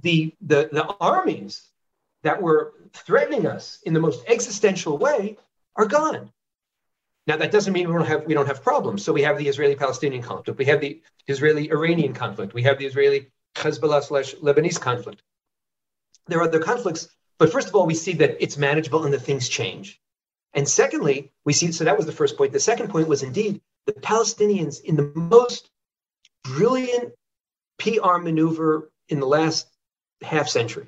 [0.02, 1.62] the, the, the armies
[2.22, 5.36] that were threatening us in the most existential way
[5.76, 6.30] are gone.
[7.26, 9.04] Now that doesn't mean we don't have we don't have problems.
[9.04, 13.30] So we have the Israeli-Palestinian conflict, we have the Israeli-Iranian conflict, we have the Israeli
[13.54, 15.22] Hezbollah slash Lebanese conflict.
[16.26, 19.20] There are other conflicts, but first of all, we see that it's manageable and that
[19.20, 20.00] things change.
[20.54, 22.52] And secondly, we see so that was the first point.
[22.52, 25.70] The second point was indeed the Palestinians in the most
[26.44, 27.12] brilliant
[27.78, 29.66] PR maneuver in the last
[30.22, 30.86] half century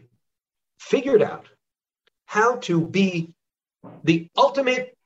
[0.78, 1.46] figured out
[2.26, 3.34] how to be
[4.04, 4.96] the ultimate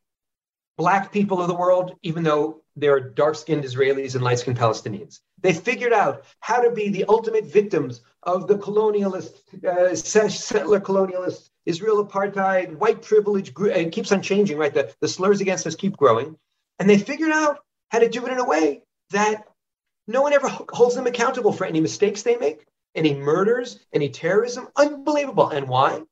[0.76, 4.56] black people of the world, even though there are dark skinned Israelis and light skinned
[4.56, 5.18] Palestinians.
[5.40, 9.32] They figured out how to be the ultimate victims of the colonialist,
[9.64, 13.52] uh, settler colonialist, Israel apartheid, white privilege.
[13.58, 14.72] It keeps on changing, right?
[14.72, 16.36] The, the slurs against us keep growing.
[16.78, 17.58] And they figured out
[17.90, 19.47] how to do it in a way that
[20.08, 24.68] no one ever holds them accountable for any mistakes they make, any murders, any terrorism.
[24.74, 25.50] Unbelievable.
[25.50, 26.02] And why?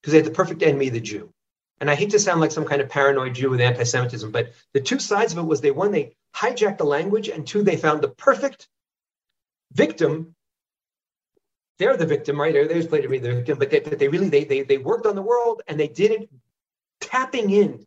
[0.00, 1.32] Because they had the perfect enemy, the Jew.
[1.80, 4.80] And I hate to sound like some kind of paranoid Jew with anti-Semitism, but the
[4.80, 8.02] two sides of it was they one, they hijacked the language, and two, they found
[8.02, 8.66] the perfect
[9.72, 10.34] victim.
[11.78, 12.52] They're the victim, right?
[12.52, 15.06] They're played to be the victim, but they, but they really they, they they worked
[15.06, 16.30] on the world and they did it
[17.02, 17.86] tapping in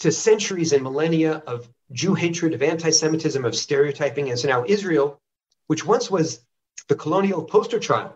[0.00, 4.30] to centuries and millennia of Jew hatred, of anti-Semitism, of stereotyping.
[4.30, 5.20] And so now Israel,
[5.66, 6.40] which once was
[6.88, 8.12] the colonial poster child,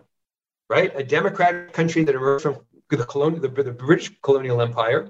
[0.69, 0.91] right?
[0.95, 2.57] A democratic country that emerged from
[2.89, 5.09] the, colonial, the, the British colonial empire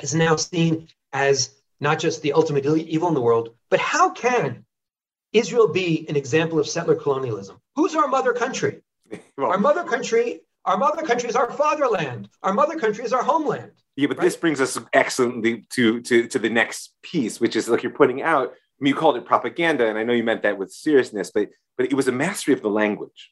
[0.00, 4.64] is now seen as not just the ultimate evil in the world, but how can
[5.32, 7.60] Israel be an example of settler colonialism?
[7.76, 8.82] Who's our mother country?
[9.36, 12.28] Well, our mother country, our mother country is our fatherland.
[12.42, 13.72] Our mother country is our homeland.
[13.96, 14.24] Yeah, but right?
[14.24, 18.22] this brings us excellently to, to to the next piece, which is like you're putting
[18.22, 18.48] out.
[18.48, 21.48] I mean, you called it propaganda, and I know you meant that with seriousness, but
[21.76, 23.30] but it was a mastery of the language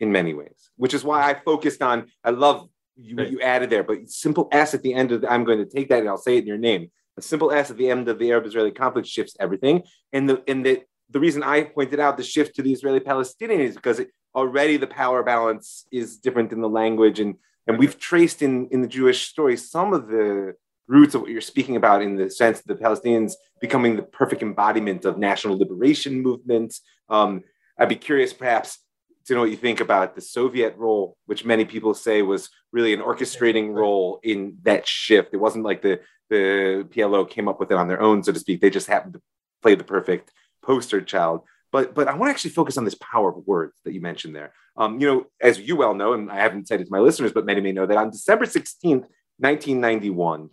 [0.00, 2.06] in many ways, which is why I focused on.
[2.24, 3.30] I love you, right.
[3.30, 5.88] you added there, but simple S at the end of the, I'm going to take
[5.88, 6.90] that and I'll say it in your name.
[7.18, 9.82] A simple S at the end of the Arab-Israeli conflict shifts everything.
[10.12, 13.76] And the and the the reason I pointed out the shift to the Israeli-Palestinian is
[13.76, 18.42] because it, already the power balance is different in the language, and and we've traced
[18.42, 20.54] in in the Jewish story some of the
[20.86, 24.42] roots of what you're speaking about in the sense of the Palestinians becoming the perfect
[24.42, 26.82] embodiment of national liberation movements.
[27.08, 27.42] Um,
[27.76, 28.78] I'd be curious, perhaps,
[29.24, 32.94] to know what you think about the Soviet role, which many people say was really
[32.94, 35.30] an orchestrating role in that shift.
[35.32, 38.38] It wasn't like the the PLO came up with it on their own, so to
[38.38, 38.60] speak.
[38.60, 39.22] They just happened to
[39.62, 41.42] play the perfect poster child.
[41.76, 44.34] But but I want to actually focus on this power of words that you mentioned
[44.34, 44.52] there.
[44.76, 47.32] Um, you know, as you well know, and I haven't said it to my listeners,
[47.32, 49.06] but many may know that on December 16th,
[49.38, 50.50] 1991,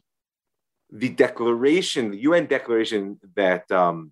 [0.91, 4.11] the declaration, the UN declaration that um,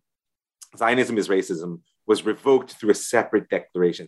[0.78, 4.08] Zionism is racism was revoked through a separate declaration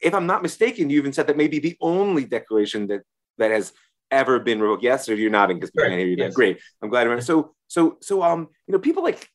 [0.00, 3.02] if I'm not mistaken, you even said that maybe the only declaration that
[3.38, 3.72] that has
[4.10, 4.82] ever been revoked.
[4.82, 6.16] Yes, or you're nodding because I hear you.
[6.16, 6.34] Yes.
[6.34, 6.58] Great.
[6.82, 7.00] I'm glad.
[7.00, 7.22] I remember.
[7.22, 9.28] So so so um you know people like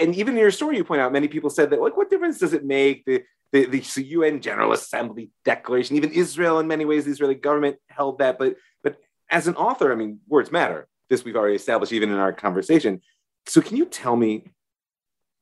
[0.00, 2.38] and even in your story you point out many people said that like what difference
[2.38, 7.04] does it make the the, the UN General Assembly declaration even Israel in many ways
[7.04, 8.96] the Israeli government held that but but
[9.30, 13.00] as an author I mean words matter this we've already established even in our conversation
[13.46, 14.52] so can you tell me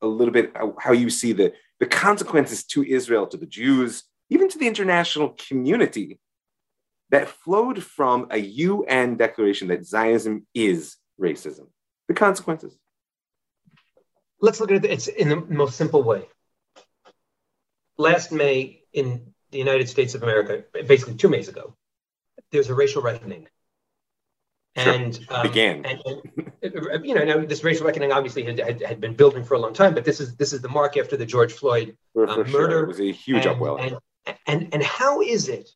[0.01, 4.49] a little bit how you see the the consequences to Israel to the Jews even
[4.49, 6.19] to the international community
[7.11, 11.67] that flowed from a UN declaration that Zionism is racism.
[12.07, 12.77] The consequences.
[14.41, 16.23] Let's look at it it's in the most simple way.
[17.97, 21.75] Last May in the United States of America, basically two Mays ago,
[22.51, 23.47] there's a racial reckoning.
[24.77, 24.93] Sure.
[24.93, 25.85] And um, began.
[25.85, 26.01] And,
[26.63, 29.59] and, you know, now this racial reckoning obviously had, had, had, been building for a
[29.59, 32.47] long time, but this is this is the mark after the George Floyd um, murder.
[32.47, 32.83] Sure.
[32.83, 33.97] It was a huge and, upwelling.
[34.47, 35.69] And, and how is it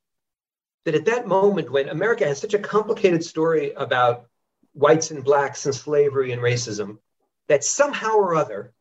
[0.86, 4.28] that at that moment, when America has such a complicated story about
[4.74, 7.00] whites and blacks and slavery and racism,
[7.48, 8.74] that somehow or other,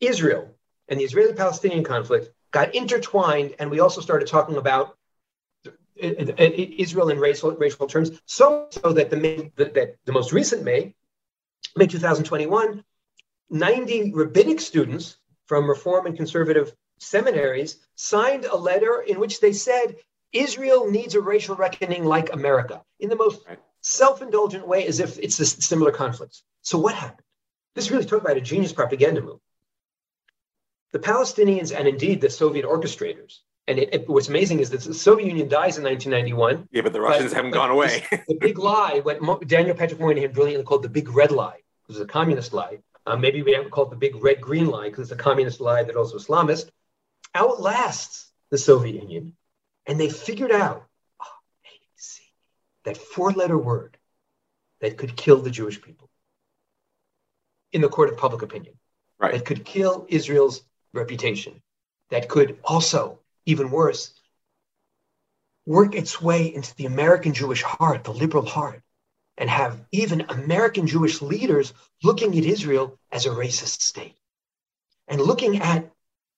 [0.00, 0.54] Israel
[0.88, 4.96] and the Israeli Palestinian conflict got intertwined, and we also started talking about
[5.96, 10.94] Israel in racial, racial terms, so, so that the May, that the most recent May,
[11.76, 12.82] May 2021,
[13.50, 19.96] 90 rabbinic students from Reform and Conservative seminaries signed a letter in which they said
[20.32, 23.44] Israel needs a racial reckoning like America in the most
[23.80, 26.42] self indulgent way, as if it's a similar conflicts.
[26.62, 27.21] So, what happened?
[27.74, 29.40] This really talked about a genius propaganda move.
[30.92, 34.92] The Palestinians and indeed the Soviet orchestrators, and it, it, what's amazing is that the
[34.92, 36.68] Soviet Union dies in 1991.
[36.70, 38.04] Yeah, but the Russians but, haven't but gone away.
[38.28, 42.00] the big lie, what Daniel Patrick Moynihan brilliantly called the big red lie, it was
[42.00, 42.78] a communist lie.
[43.06, 45.60] Uh, maybe we have call it the big red green lie because it's a communist
[45.60, 46.70] lie that also Islamist
[47.34, 49.34] outlasts the Soviet Union.
[49.86, 50.86] And they figured out
[51.20, 51.26] oh,
[52.84, 53.96] that four letter word
[54.80, 56.01] that could kill the Jewish people.
[57.72, 58.74] In the court of public opinion
[59.18, 59.32] right.
[59.32, 61.62] that could kill Israel's reputation,
[62.10, 64.14] that could also, even worse,
[65.64, 68.82] work its way into the American Jewish heart, the liberal heart,
[69.38, 74.16] and have even American Jewish leaders looking at Israel as a racist state
[75.08, 75.90] and looking at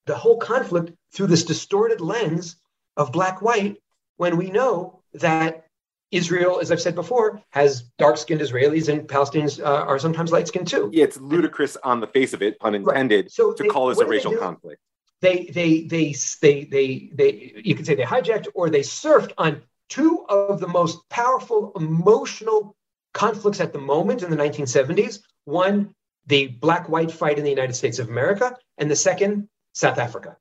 [0.07, 2.57] the whole conflict through this distorted lens
[2.97, 3.79] of black white
[4.17, 5.67] when we know that
[6.11, 10.49] Israel, as I've said before, has dark skinned Israelis and Palestinians uh, are sometimes light
[10.49, 10.91] skinned too.
[10.93, 13.31] Yeah, it's ludicrous on the face of it, pun intended, right.
[13.31, 14.81] so to they, call this a racial conflict.
[15.21, 19.63] They, they, they, they, they, they, you could say they hijacked or they surfed on
[19.89, 22.77] two of the most powerful emotional
[23.13, 25.21] conflicts at the moment in the 1970s.
[25.45, 25.95] One,
[26.27, 30.37] the black white fight in the United States of America, and the second, South Africa.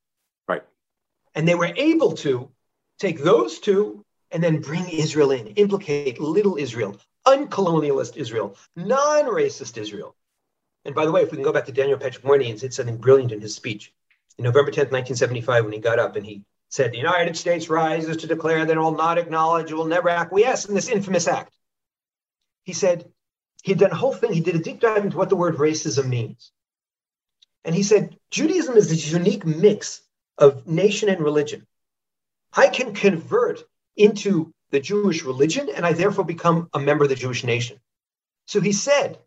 [0.48, 0.64] Right.
[1.36, 2.52] And they were able to
[3.00, 9.78] take those two and then bring Israel in, implicate little Israel, uncolonialist Israel, non racist
[9.78, 10.16] Israel.
[10.86, 12.74] And by the way, if we can go back to Daniel Patrick Moynihan, he said
[12.74, 13.94] something brilliant in his speech.
[14.38, 18.18] In November 10th, 1975, when he got up and he said, The United States rises
[18.18, 21.54] to declare that it will not acknowledge, it will never acquiesce in this infamous act.
[22.64, 23.10] He said,
[23.64, 26.08] he'd done a whole thing, he did a deep dive into what the word racism
[26.08, 26.52] means.
[27.64, 30.02] And he said, Judaism is this unique mix
[30.38, 31.66] of nation and religion.
[32.52, 33.64] I can convert
[33.96, 37.80] into the Jewish religion, and I therefore become a member of the Jewish nation.
[38.48, 39.20] So he said,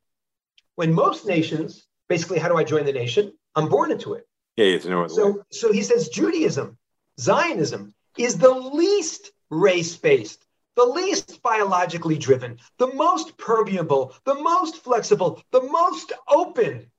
[0.75, 3.33] when most nations, basically, how do I join the nation?
[3.55, 4.27] I'm born into it.
[4.57, 5.43] Yeah, it's no so, way.
[5.51, 6.79] So he says Judaism,
[7.21, 14.83] Zionism, is the least race based, the least biologically driven, the most permeable, the most
[14.83, 16.91] flexible, the most open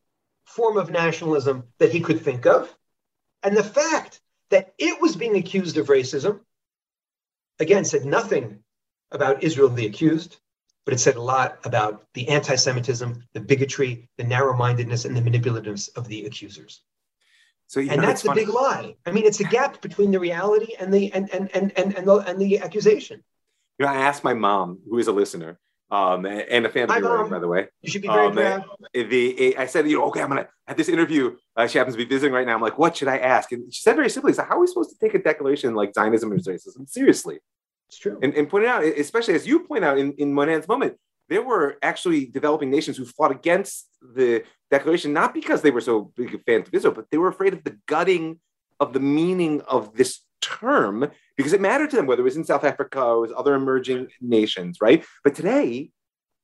[0.45, 2.73] form of nationalism that he could think of.
[3.43, 6.39] And the fact that it was being accused of racism
[7.59, 8.59] again, said nothing
[9.11, 10.37] about Israel the accused,
[10.85, 15.15] but it said a lot about the anti Semitism, the bigotry, the narrow mindedness, and
[15.15, 16.81] the manipulativeness of the accusers.
[17.67, 18.45] So, and know, that's the funny.
[18.45, 18.95] big lie.
[19.05, 22.07] I mean, it's a gap between the reality and the and and and and, and,
[22.07, 23.21] the, and the accusation.
[23.77, 26.97] You know, I asked my mom, who is a listener, um, and a fan of
[26.97, 27.67] yours, by the way.
[27.81, 28.65] You should be very um, proud.
[28.93, 31.35] The, I said, you know, okay, I'm gonna have this interview.
[31.55, 32.55] Uh, she happens to be visiting right now.
[32.55, 33.51] I'm like, what should I ask?
[33.51, 35.93] And she said very simply, "So how are we supposed to take a declaration like
[35.93, 37.39] Zionism and racism seriously?"
[37.89, 38.19] It's true.
[38.21, 40.97] And, and pointed out, especially as you point out in, in Moynihan's moment,
[41.29, 46.11] there were actually developing nations who fought against the declaration, not because they were so
[46.15, 48.39] big a fans of Israel, but they were afraid of the gutting
[48.79, 52.43] of the meaning of this term because it mattered to them, whether it was in
[52.43, 55.03] South Africa or it was other emerging nations, right?
[55.23, 55.91] But today,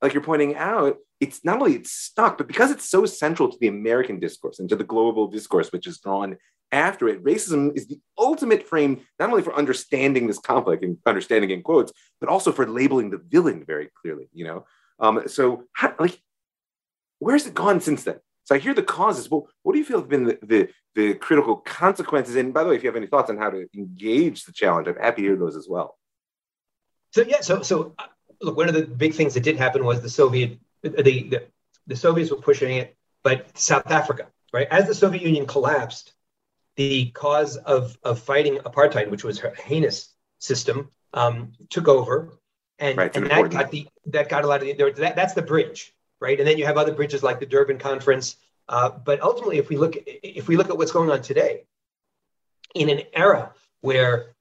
[0.01, 3.57] like you're pointing out, it's not only it's stuck, but because it's so central to
[3.59, 6.37] the American discourse and to the global discourse, which is drawn
[6.73, 11.51] after it, racism is the ultimate frame, not only for understanding this conflict and understanding
[11.51, 14.65] in quotes, but also for labeling the villain very clearly, you know?
[14.99, 16.19] Um, so, how, like,
[17.19, 18.19] where's it gone since then?
[18.45, 19.29] So I hear the causes.
[19.29, 22.35] Well, what do you feel have been the, the, the critical consequences?
[22.35, 24.87] And by the way, if you have any thoughts on how to engage the challenge,
[24.87, 25.97] I'm happy to hear those as well.
[27.11, 28.07] So yeah, so so uh,
[28.41, 31.47] look, one of the big things that did happen was the Soviet the, the,
[31.87, 34.67] the Soviets were pushing it, but South Africa, right?
[34.69, 36.13] As the Soviet Union collapsed,
[36.75, 42.37] the cause of, of fighting apartheid, which was a heinous system, um, took over,
[42.79, 45.41] and, right, and that got the that got a lot of the, that, that's the
[45.41, 45.92] bridge,
[46.23, 46.39] right?
[46.39, 48.37] And then you have other bridges like the Durban Conference.
[48.69, 51.65] Uh, but ultimately, if we look if we look at what's going on today,
[52.73, 54.33] in an era where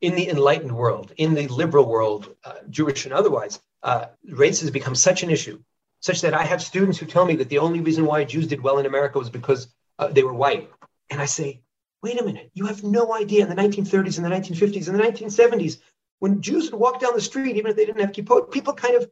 [0.00, 4.06] in the enlightened world, in the liberal world, uh, Jewish and otherwise, uh,
[4.44, 5.60] race has become such an issue,
[6.00, 8.60] such that I have students who tell me that the only reason why Jews did
[8.60, 10.70] well in America was because uh, they were white.
[11.10, 11.62] And I say,
[12.02, 15.04] wait a minute, you have no idea in the 1930s and the 1950s and the
[15.04, 15.78] 1970s,
[16.18, 18.96] when Jews would walk down the street, even if they didn't have kippot, people kind
[18.96, 19.08] of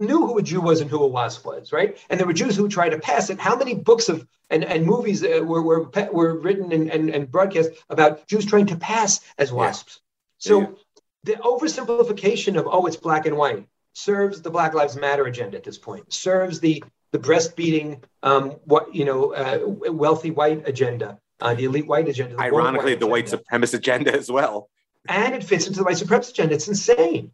[0.00, 1.98] knew who a Jew was and who a wasp was, right?
[2.08, 3.38] And there were Jews who tried to pass it.
[3.38, 7.30] How many books of and, and movies uh, were, were, were written and, and, and
[7.30, 10.00] broadcast about Jews trying to pass as wasps?
[10.40, 10.48] Yeah.
[10.48, 10.66] So yeah.
[11.24, 15.64] the oversimplification of, oh, it's black and white serves the Black Lives Matter agenda at
[15.64, 16.82] this point, serves the
[17.12, 19.58] the breastfeeding, um, what you know, uh,
[19.90, 22.36] wealthy white agenda, uh, the elite white agenda.
[22.36, 24.70] The Ironically, white the white supremacist agenda as well.
[25.08, 26.54] And it fits into the white supremacist agenda.
[26.54, 27.32] It's insane.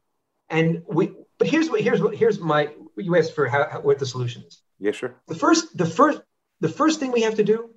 [0.48, 2.70] And we, but here's what here's what here's my.
[2.96, 4.62] You asked for how, how what the solution is.
[4.78, 5.14] Yeah, sure.
[5.26, 6.20] The first, the first,
[6.60, 7.70] the first thing we have to do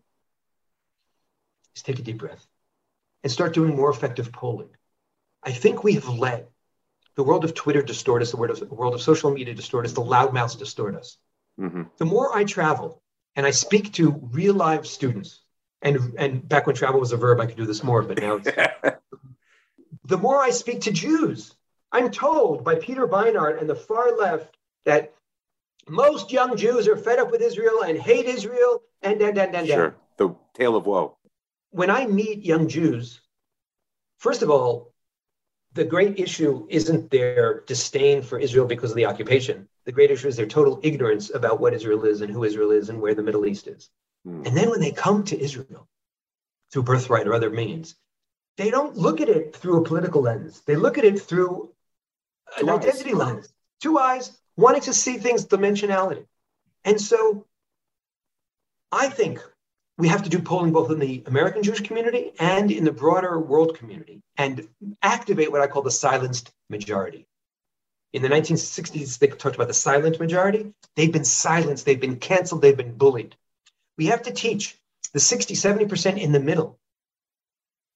[1.76, 2.46] is take a deep breath
[3.24, 4.70] and start doing more effective polling.
[5.44, 6.50] I think we have let
[7.16, 9.86] the world of Twitter distort us, the world of, the world of social media distort
[9.86, 11.18] us, the loudmouths distort us.
[11.60, 11.84] Mm-hmm.
[11.98, 13.02] The more I travel
[13.36, 15.42] and I speak to real live students,
[15.82, 18.38] and and back when travel was a verb, I could do this more, but now
[20.06, 21.54] the more I speak to Jews,
[21.92, 25.14] I'm told by Peter Beinart and the far left that
[25.88, 29.68] most young Jews are fed up with Israel and hate Israel and and and and.
[29.68, 31.18] Sure, the tale of woe.
[31.72, 33.22] When I meet young Jews,
[34.18, 34.94] first of all,
[35.74, 39.68] the great issue isn't their disdain for Israel because of the occupation.
[39.86, 42.90] The great issue is their total ignorance about what Israel is and who Israel is
[42.90, 43.90] and where the Middle East is.
[44.26, 44.44] Hmm.
[44.46, 45.88] And then when they come to Israel
[46.72, 47.96] through birthright or other means,
[48.58, 50.62] they don't look at it through a political lens.
[50.66, 51.72] They look at it through
[52.58, 53.18] an two identity eyes.
[53.18, 56.26] lens, two eyes, wanting to see things dimensionality.
[56.86, 57.46] And so
[58.92, 59.42] I think
[59.98, 63.38] we have to do polling both in the American Jewish community and in the broader
[63.38, 64.68] world community and
[65.02, 67.28] activate what I call the silenced majority.
[68.14, 70.74] In the 1960s, they talked about the silent majority.
[70.96, 73.36] They've been silenced, they've been canceled, they've been bullied.
[73.98, 74.78] We have to teach
[75.14, 76.79] the 60, 70% in the middle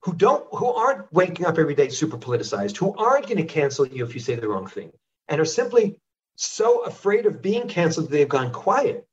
[0.04, 3.88] who don't who aren't waking up every day super politicized, who aren't going to cancel
[3.88, 4.92] you if you say the wrong thing,
[5.28, 5.98] and are simply
[6.36, 9.08] so afraid of being canceled that they've gone quiet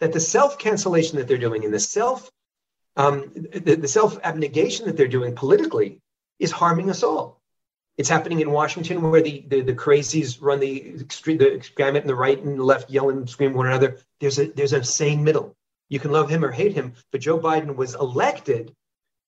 [0.00, 2.30] that the self-cancellation that they're doing and the self
[2.96, 6.00] um, the, the self-abnegation that they're doing politically
[6.38, 7.40] is harming us all.
[7.96, 12.10] It's happening in Washington where the, the, the crazies run the extreme the gamut and
[12.10, 13.98] the right and the left yell and scream one another.
[14.20, 15.56] There's a there's a sane middle.
[15.88, 18.74] You can love him or hate him, but Joe Biden was elected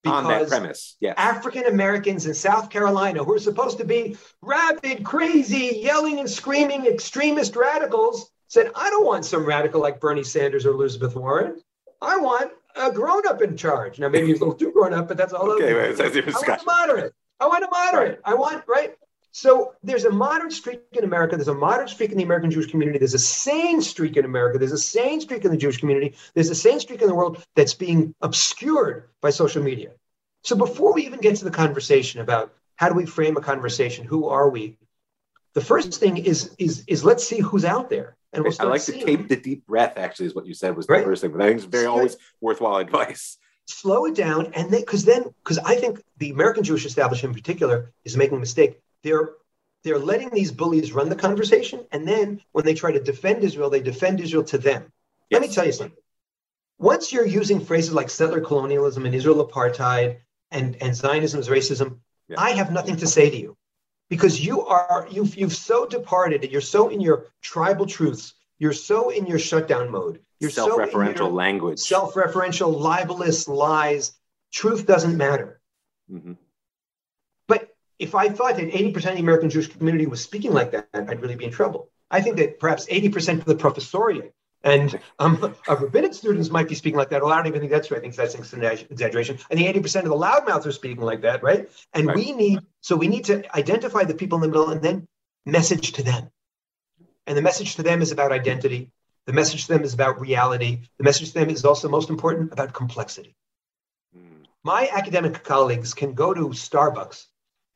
[0.07, 0.97] on that premise.
[1.01, 1.15] Yes.
[1.17, 6.87] African Americans in South Carolina who are supposed to be rabid, crazy, yelling and screaming
[6.87, 11.61] extremist radicals said, I don't want some radical like Bernie Sanders or Elizabeth Warren.
[12.01, 13.99] I want a grown up in charge.
[13.99, 15.51] Now, maybe he's a little too grown up, but that's all.
[15.53, 16.17] Okay, wait, that's.
[16.17, 17.15] I want a moderate.
[17.41, 18.09] I want a moderate.
[18.11, 18.19] Right.
[18.25, 18.97] I want, right?
[19.37, 21.35] So there's a moderate streak in America.
[21.35, 23.01] There's a moderate streak in the American Jewish community.
[23.01, 24.61] There's a sane streak in America.
[24.61, 26.15] There's a sane streak in the Jewish community.
[26.35, 29.91] There's a sane streak in the world that's being obscured by social media.
[30.45, 34.05] So before we even get to the conversation about how do we frame a conversation,
[34.05, 34.79] who are we?
[35.55, 38.17] The first thing is is is let's see who's out there.
[38.33, 39.95] And we'll I like to tape the deep breath.
[39.97, 41.05] Actually, is what you said was the right.
[41.05, 41.33] first thing.
[41.33, 43.37] But I think it's very always worthwhile advice.
[43.67, 47.43] Slow it down, and then because then because I think the American Jewish establishment in
[47.43, 48.81] particular is making a mistake.
[49.05, 49.31] They're
[49.85, 53.71] they're letting these bullies run the conversation, and then when they try to defend Israel,
[53.71, 54.91] they defend Israel to them.
[55.31, 55.41] Yes.
[55.41, 55.97] Let me tell you something.
[56.79, 60.19] Once you're using phrases like settler colonialism and Israel apartheid
[60.51, 61.99] and, and Zionism is racism.
[62.37, 63.57] I have nothing to say to you
[64.09, 68.73] because you are you've you've so departed and you're so in your tribal truths you're
[68.73, 74.13] so in your shutdown mode you're self-referential so language self-referential libelous lies
[74.53, 75.61] truth doesn't matter
[76.11, 76.33] mm-hmm.
[78.05, 81.21] If i thought that 80% of the american jewish community was speaking like that i'd
[81.23, 84.33] really be in trouble i think that perhaps 80% of the professoriate
[84.65, 87.23] and um, our rabbinic students might be speaking like that.
[87.23, 87.97] Well, I don't even think that's true.
[87.97, 89.39] I think that's an exaggeration.
[89.51, 91.69] I think 80% of the loudmouths are speaking like that, right?
[91.93, 92.17] And right.
[92.17, 95.07] we need, so we need to identify the people in the middle and then
[95.47, 96.31] message to them.
[97.27, 98.91] And the message to them is about identity.
[99.27, 100.81] The message to them is about reality.
[100.99, 103.37] The message to them is also most important about complexity.
[104.15, 104.45] Hmm.
[104.63, 107.27] My academic colleagues can go to Starbucks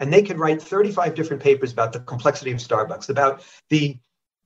[0.01, 3.99] and they can write 35 different papers about the complexity of Starbucks, about the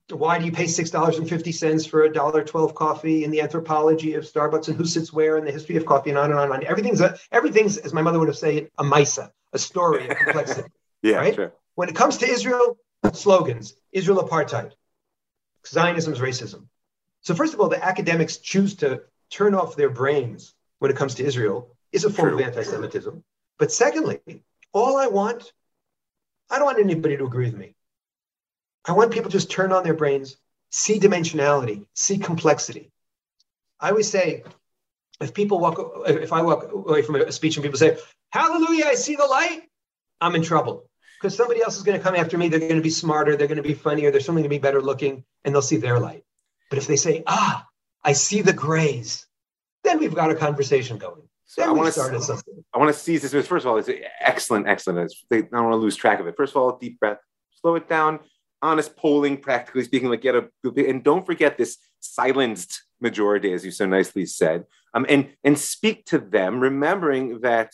[0.09, 3.31] why do you pay six dollars and fifty cents for a dollar twelve coffee in
[3.31, 6.29] the anthropology of Starbucks and who sits where in the history of coffee and on
[6.29, 6.65] and on and on.
[6.65, 10.69] Everything's a, everything's as my mother would have said a misa, a story, a complexity.
[11.01, 11.35] yeah, right.
[11.35, 11.53] Sure.
[11.75, 12.77] When it comes to Israel,
[13.13, 14.73] slogans: Israel apartheid,
[15.65, 16.67] Zionism is racism.
[17.21, 21.15] So first of all, the academics choose to turn off their brains when it comes
[21.15, 22.39] to Israel is a form True.
[22.39, 23.23] of anti-Semitism.
[23.57, 24.19] But secondly,
[24.73, 25.51] all I want,
[26.49, 27.75] I don't want anybody to agree with me.
[28.85, 30.35] I want people to just turn on their brains,
[30.71, 32.91] see dimensionality, see complexity.
[33.79, 34.43] I always say,
[35.21, 37.97] if people walk, if I walk away from a speech and people say,
[38.31, 39.63] Hallelujah, I see the light,
[40.19, 40.89] I'm in trouble
[41.21, 42.49] because somebody else is going to come after me.
[42.49, 44.61] They're going to be smarter, they're going to be funnier, they're certainly going to be
[44.61, 46.23] better looking, and they'll see their light.
[46.69, 47.67] But if they say, Ah,
[48.03, 49.25] I see the grays,
[49.83, 51.21] then we've got a conversation going.
[51.53, 52.43] So I want to
[52.73, 53.47] I want to seize this.
[53.47, 53.89] First of all, it's
[54.19, 55.13] excellent, excellent.
[55.31, 56.35] I don't want to lose track of it.
[56.35, 57.19] First of all, deep breath,
[57.61, 58.19] slow it down
[58.63, 63.71] honest polling, practically speaking, like get a and don't forget this silenced majority, as you
[63.71, 67.73] so nicely said, um, and and speak to them, remembering that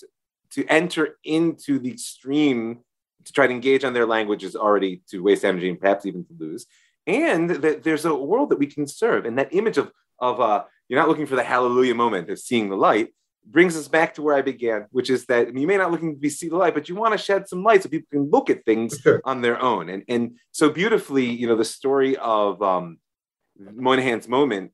[0.49, 2.79] to enter into the extreme
[3.23, 6.25] to try to engage on their language is already to waste energy and perhaps even
[6.25, 6.65] to lose,
[7.05, 10.63] and that there's a world that we can serve, and that image of of uh,
[10.89, 13.13] you're not looking for the hallelujah moment of seeing the light,
[13.45, 16.19] brings us back to where I began, which is that you may not looking to
[16.19, 18.49] be see the light, but you want to shed some light so people can look
[18.49, 19.21] at things sure.
[19.25, 19.89] on their own.
[19.89, 22.99] And and so beautifully, you know, the story of um,
[23.57, 24.71] Moynihan's moment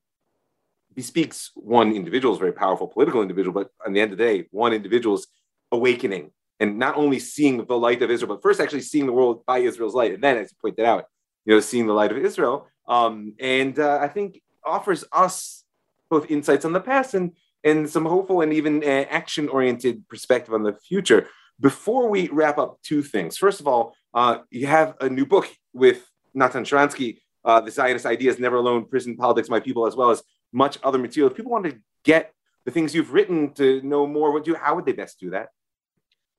[0.93, 4.73] bespeaks one individual's very powerful political individual, but on the end of the day, one
[4.73, 5.27] individual's
[5.71, 9.45] awakening and not only seeing the light of Israel, but first actually seeing the world
[9.45, 11.05] by Israel's light, and then, as you pointed out,
[11.45, 12.67] you know, seeing the light of Israel.
[12.87, 15.63] um, and uh, I think offers us
[16.09, 17.33] both insights on the past and
[17.65, 21.27] and some hopeful and even uh, action oriented perspective on the future.
[21.59, 23.35] Before we wrap up, two things.
[23.37, 28.05] First of all, uh, you have a new book with Natan Sharansky, uh, The Zionist
[28.05, 30.21] Ideas Never Alone, Prison Politics, My People, as well as
[30.53, 31.31] much other material.
[31.31, 32.31] If people want to get
[32.65, 35.31] the things you've written to know more, what do you, how would they best do
[35.31, 35.49] that?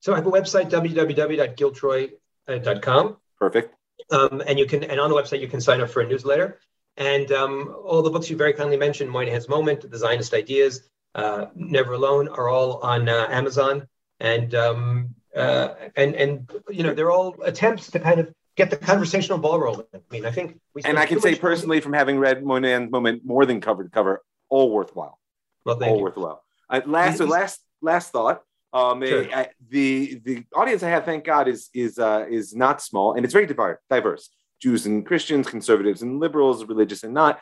[0.00, 3.16] So I have a website, www.giltroy.com.
[3.38, 3.74] Perfect.
[4.10, 6.60] Um, and you can, and on the website, you can sign up for a newsletter.
[6.96, 11.46] And um, all the books you very kindly mentioned, Moynihan's Moment, The Zionist Ideas, uh,
[11.56, 13.88] Never Alone, are all on uh, Amazon.
[14.20, 18.76] And um, uh, and and you know they're all attempts to kind of get the
[18.76, 19.86] conversational ball rolling.
[19.94, 20.58] I mean, I think.
[20.84, 24.22] and I can say personally, from having read Moynihan's Moment more than cover to cover,
[24.48, 25.18] all worthwhile.
[25.64, 26.02] Well, thank all you.
[26.04, 26.42] worthwhile.
[26.70, 28.42] Uh, last, so last, last thought.
[28.72, 29.26] Um, Sure.
[29.34, 33.24] I- the the audience I have, thank God, is is uh, is not small, and
[33.24, 33.46] it's very
[33.90, 34.30] diverse.
[34.60, 37.40] Jews and Christians, conservatives and liberals, religious and not.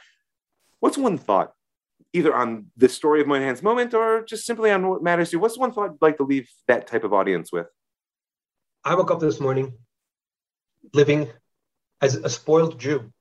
[0.81, 1.53] What's one thought,
[2.15, 5.41] either on the story of Moynihan's moment or just simply on what matters to you?
[5.41, 7.67] What's the one thought you'd like to leave that type of audience with?
[8.85, 9.75] I woke up this morning
[10.93, 11.29] living
[12.01, 13.13] as a spoiled Jew,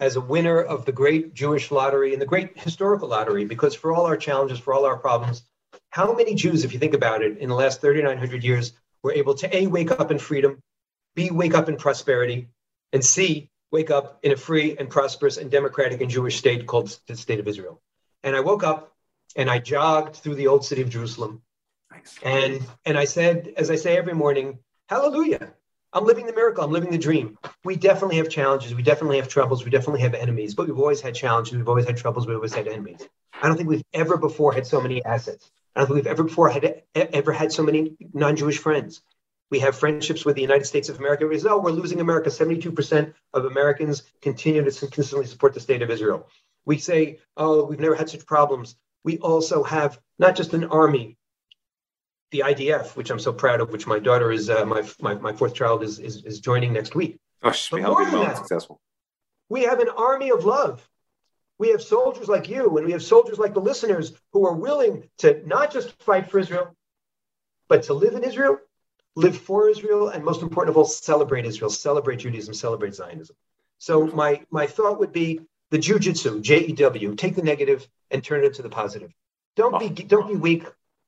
[0.00, 3.92] as a winner of the great Jewish lottery and the great historical lottery, because for
[3.92, 5.42] all our challenges, for all our problems,
[5.90, 8.72] how many Jews, if you think about it, in the last 3,900 years
[9.02, 10.62] were able to A, wake up in freedom,
[11.14, 12.48] B, wake up in prosperity,
[12.94, 16.98] and C, wake up in a free and prosperous and democratic and Jewish state called
[17.06, 17.82] the State of Israel?
[18.22, 18.92] And I woke up
[19.36, 21.42] and I jogged through the old city of Jerusalem.
[21.90, 22.18] Nice.
[22.22, 24.58] And and I said, as I say every morning,
[24.88, 25.52] hallelujah.
[25.94, 26.64] I'm living the miracle.
[26.64, 27.36] I'm living the dream.
[27.64, 28.74] We definitely have challenges.
[28.74, 29.62] We definitely have troubles.
[29.62, 31.54] We definitely have enemies, but we've always had challenges.
[31.54, 32.26] We've always had troubles.
[32.26, 33.06] We've always had enemies.
[33.42, 35.50] I don't think we've ever before had so many assets.
[35.76, 39.02] I don't think we've ever before had ever had so many non-Jewish friends.
[39.50, 41.26] We have friendships with the United States of America.
[41.26, 42.30] We say, oh, we're losing America.
[42.30, 46.26] 72% of Americans continue to consistently support the state of Israel.
[46.64, 48.76] We say, oh, we've never had such problems.
[49.04, 51.16] We also have not just an army,
[52.30, 55.32] the IDF, which I'm so proud of, which my daughter is, uh, my, my, my
[55.32, 57.18] fourth child is, is, is joining next week.
[57.42, 58.80] Oh, should be But more than that- successful.
[59.48, 60.88] We have an army of love.
[61.58, 65.08] We have soldiers like you, and we have soldiers like the listeners who are willing
[65.18, 66.74] to not just fight for Israel,
[67.68, 68.58] but to live in Israel,
[69.14, 73.36] live for Israel, and most important of all, celebrate Israel, celebrate Judaism, celebrate Zionism.
[73.78, 75.40] So my my thought would be
[75.72, 79.10] the jujitsu, J E W, take the negative and turn it into the positive.
[79.56, 80.64] Don't be don't be weak.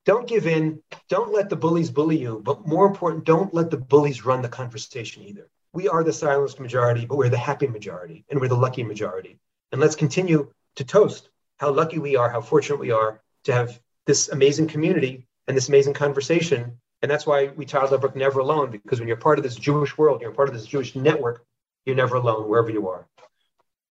[0.07, 0.83] Don't give in.
[1.11, 2.41] Don't let the bullies bully you.
[2.43, 5.49] But more important, don't let the bullies run the conversation either.
[5.75, 9.39] We are the silenced majority, but we're the happy majority, and we're the lucky majority.
[9.71, 13.79] And let's continue to toast how lucky we are, how fortunate we are to have
[14.07, 16.81] this amazing community and this amazing conversation.
[17.03, 19.57] And that's why we titled our book Never Alone, because when you're part of this
[19.57, 21.45] Jewish world, you're part of this Jewish network,
[21.85, 23.07] you're never alone wherever you are.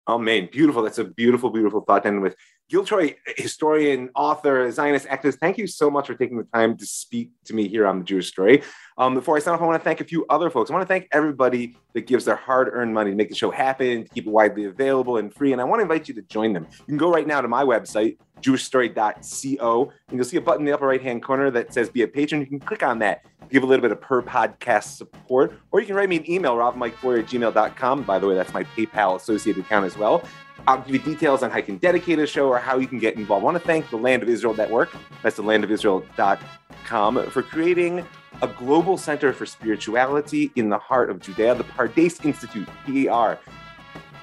[0.07, 0.83] Oh man, beautiful.
[0.83, 2.35] That's a beautiful, beautiful thought end with.
[2.69, 6.87] Gil Troy, historian, author, Zionist activist, thank you so much for taking the time to
[6.87, 8.63] speak to me here on the Jewish Story.
[8.99, 10.71] Um, before I sign off, I want to thank a few other folks.
[10.71, 14.05] I want to thank everybody that gives their hard-earned money to make the show happen,
[14.05, 15.53] to keep it widely available and free.
[15.53, 16.67] And I want to invite you to join them.
[16.81, 20.67] You can go right now to my website, jewishstory.co, and you'll see a button in
[20.67, 23.63] the upper right-hand corner that says "Be a Patron." You can click on that, give
[23.63, 27.21] a little bit of per podcast support, or you can write me an email, ravmikefeuer
[27.21, 28.03] at gmail.com.
[28.03, 30.23] By the way, that's my PayPal associated account as well.
[30.67, 32.99] I'll give you details on how you can dedicate a show or how you can
[32.99, 33.43] get involved.
[33.43, 38.07] I want to thank the Land of Israel Network, that's the landofisrael.com, for creating
[38.41, 43.39] a global center for spirituality in the heart of Judea, the Pardes Institute, P-A-R,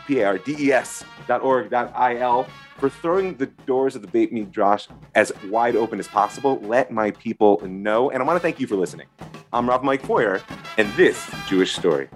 [0.08, 2.48] P-A-R-D-E-S dot org dot I-L,
[2.78, 6.60] for throwing the doors of the Beit Midrash as wide open as possible.
[6.62, 8.10] Let my people know.
[8.10, 9.08] And I want to thank you for listening.
[9.54, 10.42] I'm Rav Mike Feuer,
[10.78, 12.10] and this is Jewish Story.